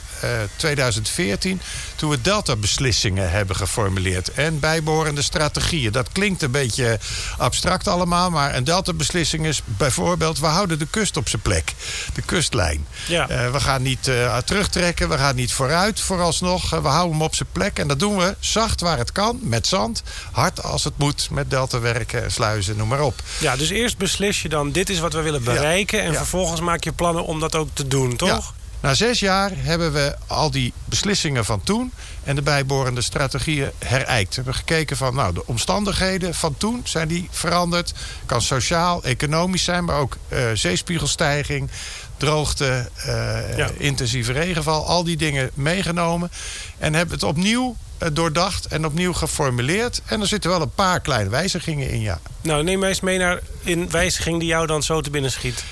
2014, 0.56 1.60
eh, 1.60 1.66
toen 1.96 2.10
we 2.10 2.20
Delta-beslissingen 2.20 3.30
hebben 3.30 3.56
geformuleerd 3.56 4.32
en 4.32 4.60
bijbehorende 4.60 5.22
strategieën. 5.22 5.92
Dat 5.92 6.08
klinkt 6.12 6.42
een 6.42 6.50
beetje 6.50 6.98
abstract 7.38 7.88
allemaal, 7.88 8.30
maar 8.30 8.54
een 8.54 8.64
Delta-beslissing 8.64 9.46
is 9.46 9.62
bijvoorbeeld: 9.64 10.38
we 10.38 10.46
houden 10.46 10.78
de 10.78 10.86
kust 10.90 11.16
op 11.16 11.28
zijn 11.28 11.42
plek, 11.42 11.72
de 12.14 12.22
kustlijn. 12.22 12.86
Ja. 13.06 13.30
Uh, 13.30 13.50
we 13.50 13.60
gaan 13.60 13.82
niet 13.82 14.08
uh, 14.08 14.36
terugtrekken, 14.36 15.08
we 15.08 15.18
gaan 15.18 15.36
niet 15.36 15.52
vooruit 15.52 16.00
vooralsnog. 16.00 16.70
we 16.70 16.88
houden 16.88 17.12
hem 17.12 17.22
op 17.22 17.34
zijn 17.34 17.48
plek 17.52 17.78
en 17.78 17.88
dat 17.88 17.98
doen 17.98 18.16
we 18.16 18.36
zacht 18.40 18.80
waar 18.80 18.98
het 18.98 19.12
kan, 19.12 19.38
met 19.42 19.66
zand, 19.66 20.02
hard 20.32 20.62
als 20.62 20.84
het 20.84 20.98
moet, 20.98 21.28
met 21.30 21.50
deltawerken, 21.50 22.32
sluizen, 22.32 22.76
noem 22.76 22.88
maar 22.88 23.02
op. 23.02 23.22
Ja, 23.38 23.56
dus 23.56 23.70
eerst 23.70 23.98
beslis 23.98 24.42
je 24.42 24.48
dan: 24.48 24.72
dit 24.72 24.90
is 24.90 24.98
wat 24.98 25.12
we 25.12 25.20
willen 25.20 25.44
bereiken, 25.44 25.98
ja. 25.98 26.04
en 26.04 26.12
ja. 26.12 26.16
vervolgens 26.18 26.60
maak 26.60 26.84
je 26.84 26.92
plannen 26.92 27.24
om 27.24 27.40
dat 27.40 27.54
ook 27.54 27.68
te 27.72 27.88
doen, 27.88 28.16
toch? 28.16 28.54
Na 28.84 28.94
zes 28.94 29.20
jaar 29.20 29.50
hebben 29.54 29.92
we 29.92 30.14
al 30.26 30.50
die 30.50 30.72
beslissingen 30.84 31.44
van 31.44 31.62
toen 31.62 31.92
en 32.24 32.34
de 32.34 32.42
bijbehorende 32.42 33.00
strategieën 33.00 33.70
herijkt. 33.78 34.28
We 34.28 34.34
hebben 34.34 34.54
gekeken 34.54 34.96
van 34.96 35.14
nou, 35.14 35.34
de 35.34 35.46
omstandigheden 35.46 36.34
van 36.34 36.56
toen 36.56 36.80
zijn 36.84 37.08
die 37.08 37.28
veranderd. 37.30 37.92
Kan 38.26 38.42
sociaal, 38.42 39.02
economisch 39.02 39.64
zijn, 39.64 39.84
maar 39.84 39.98
ook 39.98 40.16
uh, 40.28 40.38
zeespiegelstijging, 40.54 41.70
droogte, 42.16 42.90
uh, 43.06 43.56
ja. 43.56 43.70
intensieve 43.78 44.32
regenval. 44.32 44.86
Al 44.86 45.04
die 45.04 45.16
dingen 45.16 45.50
meegenomen. 45.54 46.30
En 46.78 46.94
hebben 46.94 47.14
het 47.14 47.24
opnieuw 47.24 47.76
uh, 48.02 48.08
doordacht 48.12 48.66
en 48.66 48.86
opnieuw 48.86 49.12
geformuleerd. 49.12 50.02
En 50.06 50.20
er 50.20 50.26
zitten 50.26 50.50
wel 50.50 50.60
een 50.60 50.74
paar 50.74 51.00
kleine 51.00 51.30
wijzigingen 51.30 51.90
in, 51.90 52.00
ja. 52.00 52.20
Nou, 52.40 52.62
neem 52.62 52.78
mij 52.78 52.88
eens 52.88 53.00
mee 53.00 53.18
naar 53.18 53.40
een 53.64 53.90
wijziging 53.90 54.38
die 54.38 54.48
jou 54.48 54.66
dan 54.66 54.82
zo 54.82 55.00
te 55.00 55.10
binnen 55.10 55.30
schiet. 55.30 55.64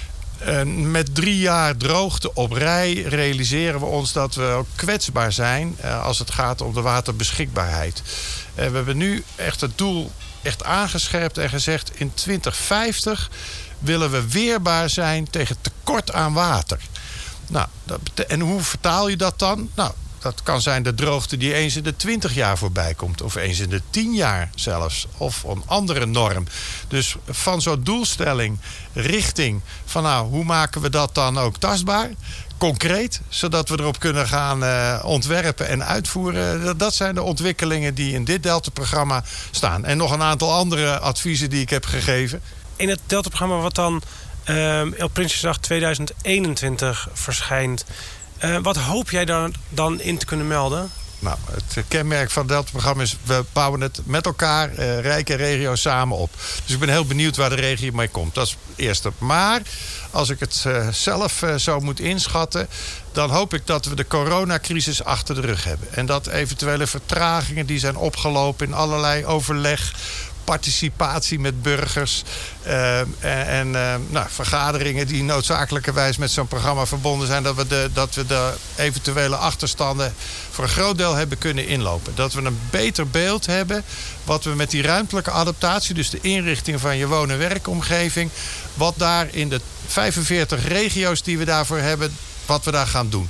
Met 0.66 1.14
drie 1.14 1.38
jaar 1.38 1.76
droogte 1.76 2.35
op 2.35 2.52
rij 2.52 2.92
realiseren 2.92 3.81
we 3.81 3.87
ons 3.87 4.12
dat 4.12 4.35
we 4.35 4.64
kwetsbaar 4.74 5.33
zijn 5.33 5.76
uh, 5.85 6.05
als 6.05 6.18
het 6.18 6.31
gaat 6.31 6.61
om 6.61 6.74
de 6.74 6.81
waterbeschikbaarheid. 6.81 8.02
Uh, 8.55 8.55
we 8.55 8.76
hebben 8.76 8.96
nu 8.96 9.24
echt 9.37 9.61
het 9.61 9.78
doel 9.78 10.12
echt 10.42 10.64
aangescherpt 10.64 11.38
en 11.38 11.48
gezegd 11.48 11.90
in 11.94 12.14
2050 12.14 13.31
willen 13.78 14.11
we 14.11 14.28
weerbaar 14.28 14.90
zijn 14.90 15.31
tegen 15.31 15.57
tekort 15.61 16.12
aan 16.12 16.33
water. 16.33 16.78
Nou, 17.48 17.68
en 18.28 18.40
hoe 18.40 18.61
vertaal 18.61 19.09
je 19.09 19.16
dat 19.16 19.38
dan? 19.38 19.70
Nou, 19.74 19.92
dat 20.22 20.42
kan 20.42 20.61
zijn 20.61 20.82
de 20.82 20.94
droogte 20.94 21.37
die 21.37 21.54
eens 21.54 21.76
in 21.76 21.82
de 21.82 21.96
20 21.96 22.35
jaar 22.35 22.58
voorbij 22.58 22.94
komt. 22.94 23.22
Of 23.22 23.35
eens 23.35 23.58
in 23.58 23.68
de 23.68 23.82
10 23.90 24.14
jaar 24.14 24.50
zelfs. 24.54 25.06
Of 25.16 25.42
een 25.42 25.62
andere 25.66 26.06
norm. 26.06 26.46
Dus 26.88 27.16
van 27.28 27.62
zo'n 27.62 27.82
doelstelling 27.82 28.58
richting 28.92 29.61
van 29.85 30.02
nou, 30.02 30.28
hoe 30.28 30.44
maken 30.44 30.80
we 30.80 30.90
dat 30.90 31.14
dan 31.14 31.38
ook 31.38 31.56
tastbaar? 31.56 32.11
concreet, 32.68 33.20
zodat 33.28 33.68
we 33.68 33.78
erop 33.78 33.98
kunnen 33.98 34.28
gaan 34.28 34.64
uh, 34.64 35.00
ontwerpen 35.04 35.68
en 35.68 35.85
uitvoeren. 35.85 36.78
Dat 36.78 36.94
zijn 36.94 37.14
de 37.14 37.22
ontwikkelingen 37.22 37.94
die 37.94 38.14
in 38.14 38.24
dit 38.24 38.42
Delta-programma 38.42 39.24
staan. 39.50 39.85
En 39.85 39.96
nog 39.96 40.11
een 40.11 40.22
aantal 40.22 40.52
andere 40.52 40.98
adviezen 40.98 41.50
die 41.50 41.61
ik 41.61 41.70
heb 41.70 41.85
gegeven. 41.85 42.42
In 42.76 42.88
het 42.88 43.00
Delta-programma 43.06 43.56
wat 43.56 43.74
dan 43.74 44.02
uh, 44.50 44.82
op 44.98 45.12
Prinsjesdag 45.12 45.58
2021 45.58 47.08
verschijnt... 47.12 47.85
Uh, 48.44 48.57
wat 48.62 48.76
hoop 48.76 49.11
jij 49.11 49.24
dan, 49.24 49.55
dan 49.68 50.00
in 50.00 50.18
te 50.18 50.26
kunnen 50.26 50.46
melden? 50.46 50.90
Nou, 51.22 51.37
het 51.50 51.85
kenmerk 51.88 52.31
van 52.31 52.42
het 52.42 52.50
Delta-programma 52.50 53.02
is... 53.02 53.16
we 53.22 53.44
bouwen 53.52 53.81
het 53.81 54.00
met 54.05 54.26
elkaar, 54.26 54.78
uh, 54.78 55.00
rijke 55.00 55.35
regio's, 55.35 55.81
samen 55.81 56.16
op. 56.16 56.31
Dus 56.64 56.74
ik 56.74 56.78
ben 56.78 56.88
heel 56.88 57.05
benieuwd 57.05 57.37
waar 57.37 57.48
de 57.48 57.55
regio 57.55 57.92
mee 57.92 58.09
komt. 58.09 58.35
Dat 58.35 58.46
is 58.46 58.50
het 58.50 58.78
eerste. 58.78 59.12
Maar 59.18 59.62
als 60.11 60.31
ik 60.31 60.40
het 60.40 60.64
uh, 60.66 60.88
zelf 60.88 61.42
uh, 61.42 61.55
zo 61.55 61.81
moet 61.81 62.00
inschatten... 62.00 62.68
dan 63.12 63.31
hoop 63.31 63.55
ik 63.55 63.66
dat 63.66 63.85
we 63.85 63.94
de 63.94 64.07
coronacrisis 64.07 65.05
achter 65.05 65.35
de 65.35 65.40
rug 65.40 65.64
hebben. 65.64 65.88
En 65.94 66.07
dat 66.07 66.26
eventuele 66.26 66.87
vertragingen 66.87 67.66
die 67.66 67.78
zijn 67.78 67.96
opgelopen... 67.96 68.66
in 68.66 68.74
allerlei 68.74 69.26
overleg 69.26 69.94
participatie 70.44 71.38
met 71.38 71.62
burgers. 71.62 72.22
Uh, 72.66 72.98
en 73.59 73.68
uh, 73.68 73.94
nou, 74.09 74.26
vergaderingen 74.28 75.07
die 75.07 75.22
noodzakelijkerwijs 75.22 76.16
met 76.16 76.31
zo'n 76.31 76.48
programma 76.48 76.87
verbonden 76.87 77.26
zijn. 77.26 77.42
Dat 77.42 77.57
we, 77.57 77.66
de, 77.66 77.90
dat 77.92 78.14
we 78.14 78.26
de 78.26 78.52
eventuele 78.76 79.37
achterstanden 79.37 80.14
voor 80.50 80.64
een 80.64 80.70
groot 80.70 80.98
deel 80.98 81.14
hebben 81.14 81.38
kunnen 81.38 81.66
inlopen. 81.66 82.14
Dat 82.14 82.33
we 82.33 82.42
een 82.42 82.59
beter 82.70 83.09
beeld 83.09 83.46
hebben 83.46 83.85
wat 84.24 84.44
we 84.44 84.50
met 84.50 84.70
die 84.70 84.83
ruimtelijke 84.83 85.31
adaptatie, 85.31 85.94
dus 85.94 86.11
de 86.11 86.18
inrichting 86.20 86.81
van 86.81 86.96
je 86.96 87.07
woon- 87.07 87.31
en 87.31 87.38
werkomgeving, 87.38 88.31
wat 88.74 88.94
daar 88.96 89.28
in 89.31 89.48
de 89.48 89.61
45 89.87 90.68
regio's 90.68 91.22
die 91.22 91.38
we 91.38 91.44
daarvoor 91.44 91.78
hebben, 91.78 92.16
wat 92.46 92.64
we 92.64 92.70
daar 92.70 92.87
gaan 92.87 93.09
doen. 93.09 93.28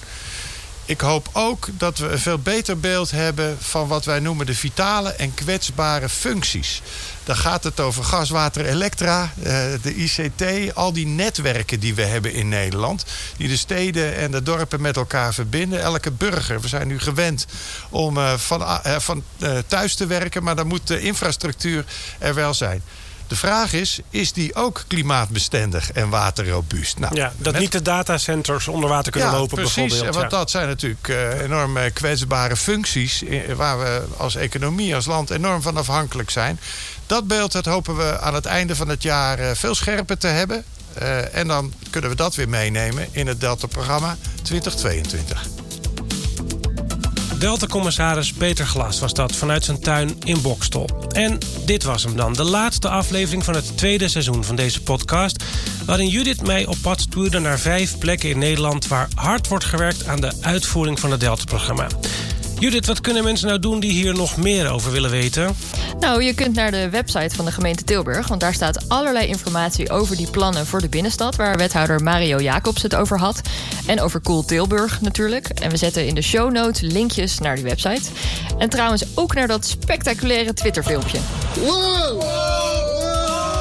Ik 0.85 1.01
hoop 1.01 1.29
ook 1.33 1.69
dat 1.73 1.99
we 1.99 2.09
een 2.09 2.19
veel 2.19 2.39
beter 2.39 2.81
beeld 2.81 3.11
hebben 3.11 3.57
van 3.61 3.89
wat 3.89 4.05
wij 4.05 4.21
noemen 4.21 4.47
de 4.47 4.55
vitale 4.55 5.13
en 5.13 5.35
kwetsbare 5.35 6.09
functies. 6.09 6.83
Dan 7.25 7.37
gaat 7.37 7.65
het 7.65 7.81
over 7.81 8.05
gas, 8.05 8.31
water, 8.31 8.67
elektra, 8.67 9.33
eh, 9.43 9.53
de 9.83 9.95
ICT, 9.95 10.75
al 10.75 10.93
die 10.93 11.07
netwerken 11.07 11.81
die 11.81 11.95
we 11.95 12.03
hebben 12.03 12.33
in 12.33 12.49
Nederland. 12.49 13.05
Die 13.37 13.49
de 13.49 13.57
steden 13.57 14.17
en 14.17 14.31
de 14.31 14.43
dorpen 14.43 14.81
met 14.81 14.97
elkaar 14.97 15.35
verbinden. 15.35 15.81
Elke 15.81 16.11
burger, 16.11 16.61
we 16.61 16.69
zijn 16.69 16.89
nu 16.89 16.99
gewend 16.99 17.47
om 17.91 18.19
eh, 18.19 18.35
van, 18.35 18.63
eh, 18.63 18.99
van 18.99 19.23
thuis 19.67 19.95
te 19.95 20.07
werken, 20.07 20.43
maar 20.43 20.57
dan 20.57 20.67
moet 20.67 20.87
de 20.87 21.01
infrastructuur 21.01 21.85
er 22.19 22.35
wel 22.35 22.55
zijn. 22.55 22.83
De 23.33 23.39
vraag 23.39 23.73
is, 23.73 24.01
is 24.11 24.33
die 24.33 24.55
ook 24.55 24.85
klimaatbestendig 24.87 25.93
en 25.93 26.09
waterrobuust? 26.09 26.99
Nou, 26.99 27.15
ja, 27.15 27.33
dat 27.37 27.59
niet 27.59 27.73
de 27.73 27.83
datacenters 27.83 28.69
onder 28.69 28.89
water 28.89 29.13
kunnen 29.13 29.31
lopen 29.31 29.57
precies, 29.57 29.75
bijvoorbeeld. 29.75 30.15
Want 30.15 30.31
dat 30.31 30.51
zijn 30.51 30.69
natuurlijk 30.69 31.09
uh, 31.09 31.41
enorm 31.41 31.79
kwetsbare 31.93 32.57
functies... 32.57 33.25
waar 33.57 33.79
we 33.79 34.03
als 34.17 34.35
economie, 34.35 34.95
als 34.95 35.07
land 35.07 35.31
enorm 35.31 35.63
van 35.63 35.77
afhankelijk 35.77 36.31
zijn. 36.31 36.61
Dat 37.07 37.27
beeld 37.27 37.53
dat 37.53 37.65
hopen 37.65 37.97
we 37.97 38.19
aan 38.21 38.35
het 38.35 38.47
einde 38.47 38.77
van 38.77 38.89
het 38.89 39.03
jaar 39.03 39.41
uh, 39.41 39.51
veel 39.55 39.75
scherper 39.75 40.19
te 40.19 40.27
hebben. 40.27 40.65
Uh, 41.03 41.35
en 41.35 41.47
dan 41.47 41.73
kunnen 41.91 42.11
we 42.11 42.17
dat 42.17 42.35
weer 42.35 42.49
meenemen 42.49 43.09
in 43.11 43.27
het 43.27 43.41
Delta-programma 43.41 44.17
2022. 44.43 45.72
Delta-commissaris 47.43 48.33
Peter 48.33 48.67
Glas 48.67 49.01
was 49.01 49.15
dat 49.15 49.37
vanuit 49.37 49.65
zijn 49.65 49.81
tuin 49.81 50.17
in 50.25 50.43
Bokstol. 50.43 50.87
En 51.13 51.39
dit 51.65 51.83
was 51.83 52.03
hem 52.03 52.17
dan, 52.17 52.33
de 52.33 52.45
laatste 52.45 52.89
aflevering 52.89 53.45
van 53.45 53.55
het 53.55 53.77
tweede 53.77 54.09
seizoen 54.09 54.45
van 54.45 54.57
deze 54.57 54.83
podcast... 54.83 55.45
waarin 55.87 56.09
Judith 56.09 56.47
mij 56.47 56.67
op 56.67 56.77
pad 56.83 57.01
stuurde 57.01 57.39
naar 57.39 57.59
vijf 57.59 57.99
plekken 57.99 58.31
in 58.31 58.39
Nederland... 58.39 58.89
waar 58.89 59.09
hard 59.15 59.49
wordt 59.49 59.65
gewerkt 59.65 60.07
aan 60.07 60.21
de 60.21 60.33
uitvoering 60.41 61.01
van 61.01 61.11
het 61.11 61.21
Delta-programma. 61.21 61.87
Judith, 62.63 62.87
wat 62.87 63.01
kunnen 63.01 63.25
mensen 63.25 63.47
nou 63.47 63.59
doen 63.59 63.81
die 63.81 63.91
hier 63.91 64.15
nog 64.15 64.37
meer 64.37 64.71
over 64.71 64.93
willen 64.93 65.11
weten? 65.11 65.57
Nou, 66.01 66.23
je 66.23 66.35
kunt 66.35 66.55
naar 66.55 66.71
de 66.71 66.91
website 66.91 67.37
van 67.37 67.45
de 67.45 67.53
gemeente 67.53 67.85
Tilburg, 67.85 68.29
want 68.29 68.41
daar 68.41 68.55
staat 68.55 68.89
allerlei 68.89 69.27
informatie 69.27 69.91
over 69.91 70.17
die 70.17 70.31
plannen 70.31 70.67
voor 70.67 70.81
de 70.81 70.89
binnenstad, 70.89 71.37
waar 71.37 71.57
wethouder 71.57 72.03
Mario 72.03 72.41
Jacobs 72.41 72.83
het 72.83 72.95
over 72.95 73.19
had. 73.19 73.41
En 73.87 74.01
over 74.01 74.21
Cool 74.21 74.45
Tilburg 74.45 75.01
natuurlijk. 75.01 75.49
En 75.49 75.71
we 75.71 75.77
zetten 75.77 76.07
in 76.07 76.15
de 76.15 76.23
show 76.23 76.53
notes 76.53 76.81
linkjes 76.81 77.39
naar 77.39 77.55
die 77.55 77.65
website. 77.65 78.11
En 78.59 78.69
trouwens 78.69 79.05
ook 79.15 79.35
naar 79.35 79.49
dat 79.49 79.67
spectaculaire 79.67 80.55
Twitter-filmpje. 80.55 81.19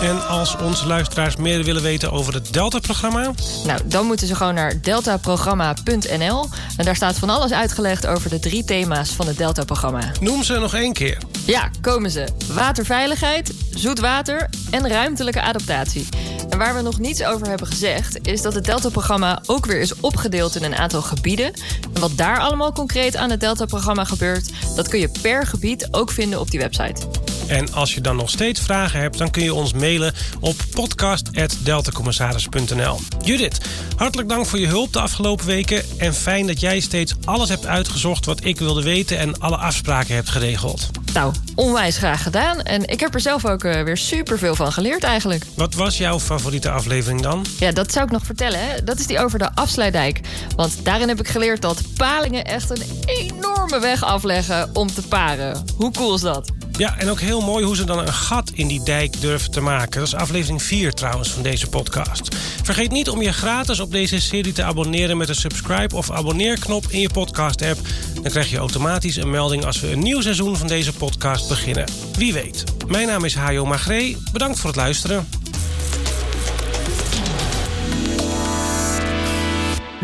En 0.01 0.27
als 0.27 0.55
onze 0.57 0.87
luisteraars 0.87 1.35
meer 1.35 1.63
willen 1.63 1.81
weten 1.81 2.11
over 2.11 2.33
het 2.33 2.53
Delta-programma? 2.53 3.31
Nou, 3.65 3.79
dan 3.85 4.05
moeten 4.05 4.27
ze 4.27 4.35
gewoon 4.35 4.53
naar 4.53 4.81
deltaprogramma.nl. 4.81 6.45
En 6.77 6.85
daar 6.85 6.95
staat 6.95 7.17
van 7.17 7.29
alles 7.29 7.51
uitgelegd 7.51 8.07
over 8.07 8.29
de 8.29 8.39
drie 8.39 8.63
thema's 8.63 9.09
van 9.09 9.27
het 9.27 9.37
Delta-programma. 9.37 10.11
Noem 10.19 10.43
ze 10.43 10.59
nog 10.59 10.73
één 10.73 10.93
keer. 10.93 11.17
Ja, 11.45 11.69
komen 11.81 12.11
ze. 12.11 12.27
Waterveiligheid, 12.53 13.53
zoet 13.73 13.99
water 13.99 14.49
en 14.71 14.87
ruimtelijke 14.87 15.41
adaptatie. 15.41 16.07
En 16.49 16.57
waar 16.57 16.75
we 16.75 16.81
nog 16.81 16.99
niets 16.99 17.23
over 17.23 17.47
hebben 17.47 17.67
gezegd, 17.67 18.27
is 18.27 18.41
dat 18.41 18.53
het 18.53 18.65
Delta-programma 18.65 19.41
ook 19.45 19.65
weer 19.65 19.79
is 19.79 19.99
opgedeeld 19.99 20.55
in 20.55 20.63
een 20.63 20.75
aantal 20.75 21.01
gebieden. 21.01 21.53
En 21.93 22.01
wat 22.01 22.17
daar 22.17 22.39
allemaal 22.39 22.71
concreet 22.71 23.15
aan 23.15 23.29
het 23.29 23.39
Delta-programma 23.39 24.03
gebeurt, 24.03 24.49
dat 24.75 24.87
kun 24.87 24.99
je 24.99 25.11
per 25.21 25.45
gebied 25.45 25.87
ook 25.91 26.11
vinden 26.11 26.39
op 26.39 26.51
die 26.51 26.59
website. 26.59 27.20
En 27.51 27.73
als 27.73 27.93
je 27.93 28.01
dan 28.01 28.15
nog 28.15 28.29
steeds 28.29 28.59
vragen 28.59 28.99
hebt, 28.99 29.17
dan 29.17 29.31
kun 29.31 29.43
je 29.43 29.53
ons 29.53 29.73
mailen 29.73 30.13
op 30.39 30.55
podcast.deltacommissaris.nl. 30.71 32.99
Judith, 33.23 33.57
hartelijk 33.95 34.29
dank 34.29 34.45
voor 34.45 34.59
je 34.59 34.67
hulp 34.67 34.93
de 34.93 34.99
afgelopen 34.99 35.45
weken. 35.45 35.83
En 35.97 36.13
fijn 36.13 36.47
dat 36.47 36.59
jij 36.59 36.79
steeds 36.79 37.15
alles 37.25 37.49
hebt 37.49 37.65
uitgezocht 37.65 38.25
wat 38.25 38.45
ik 38.45 38.59
wilde 38.59 38.83
weten 38.83 39.19
en 39.19 39.39
alle 39.39 39.57
afspraken 39.57 40.15
hebt 40.15 40.29
geregeld. 40.29 40.89
Nou, 41.13 41.33
onwijs 41.55 41.97
graag 41.97 42.23
gedaan. 42.23 42.61
En 42.61 42.87
ik 42.87 42.99
heb 42.99 43.13
er 43.13 43.19
zelf 43.19 43.45
ook 43.45 43.63
uh, 43.63 43.81
weer 43.81 43.97
superveel 43.97 44.55
van 44.55 44.71
geleerd 44.71 45.03
eigenlijk. 45.03 45.45
Wat 45.55 45.73
was 45.73 45.97
jouw 45.97 46.19
favoriete 46.19 46.69
aflevering 46.69 47.21
dan? 47.21 47.45
Ja, 47.59 47.71
dat 47.71 47.91
zou 47.91 48.05
ik 48.05 48.11
nog 48.11 48.25
vertellen. 48.25 48.59
Hè? 48.59 48.83
Dat 48.83 48.99
is 48.99 49.07
die 49.07 49.19
over 49.19 49.39
de 49.39 49.55
afsluitdijk. 49.55 50.19
Want 50.55 50.85
daarin 50.85 51.07
heb 51.07 51.19
ik 51.19 51.27
geleerd 51.27 51.61
dat 51.61 51.81
palingen 51.97 52.45
echt 52.45 52.69
een 52.69 52.83
enorme 53.05 53.79
weg 53.79 54.03
afleggen 54.03 54.69
om 54.73 54.93
te 54.93 55.01
paren. 55.01 55.65
Hoe 55.77 55.91
cool 55.91 56.13
is 56.13 56.21
dat? 56.21 56.60
Ja, 56.77 56.97
en 56.97 57.09
ook 57.09 57.19
heel 57.19 57.41
mooi 57.41 57.65
hoe 57.65 57.75
ze 57.75 57.83
dan 57.83 57.99
een 57.99 58.13
gat 58.13 58.51
in 58.53 58.67
die 58.67 58.83
dijk 58.83 59.21
durven 59.21 59.51
te 59.51 59.61
maken. 59.61 59.99
Dat 59.99 60.07
is 60.07 60.15
aflevering 60.15 60.63
4 60.63 60.93
trouwens 60.93 61.29
van 61.29 61.43
deze 61.43 61.67
podcast. 61.67 62.35
Vergeet 62.63 62.91
niet 62.91 63.09
om 63.09 63.21
je 63.21 63.33
gratis 63.33 63.79
op 63.79 63.91
deze 63.91 64.19
serie 64.19 64.53
te 64.53 64.63
abonneren 64.63 65.17
met 65.17 65.27
de 65.27 65.33
subscribe 65.33 65.95
of 65.95 66.11
abonneerknop 66.11 66.85
in 66.89 66.99
je 66.99 67.09
podcast-app. 67.09 67.79
Dan 68.13 68.31
krijg 68.31 68.49
je 68.49 68.57
automatisch 68.57 69.15
een 69.15 69.29
melding 69.29 69.65
als 69.65 69.79
we 69.79 69.91
een 69.91 70.03
nieuw 70.03 70.21
seizoen 70.21 70.57
van 70.57 70.67
deze 70.67 70.93
podcast 70.93 71.47
beginnen. 71.47 71.85
Wie 72.17 72.33
weet. 72.33 72.63
Mijn 72.87 73.07
naam 73.07 73.25
is 73.25 73.35
Hajo 73.35 73.65
Magree. 73.65 74.17
Bedankt 74.31 74.59
voor 74.59 74.69
het 74.69 74.79
luisteren. 74.79 75.27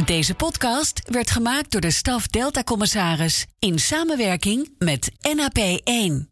Deze 0.06 0.34
podcast 0.34 1.01
werd 1.06 1.32
gemaakt 1.32 1.71
door 1.71 1.82
de 1.82 1.91
staf 1.91 2.27
Delta 2.27 2.63
Commissaris 2.63 3.45
in 3.60 3.80
samenwerking 3.80 4.69
met 4.77 5.12
NAP 5.36 5.58
1. 5.84 6.25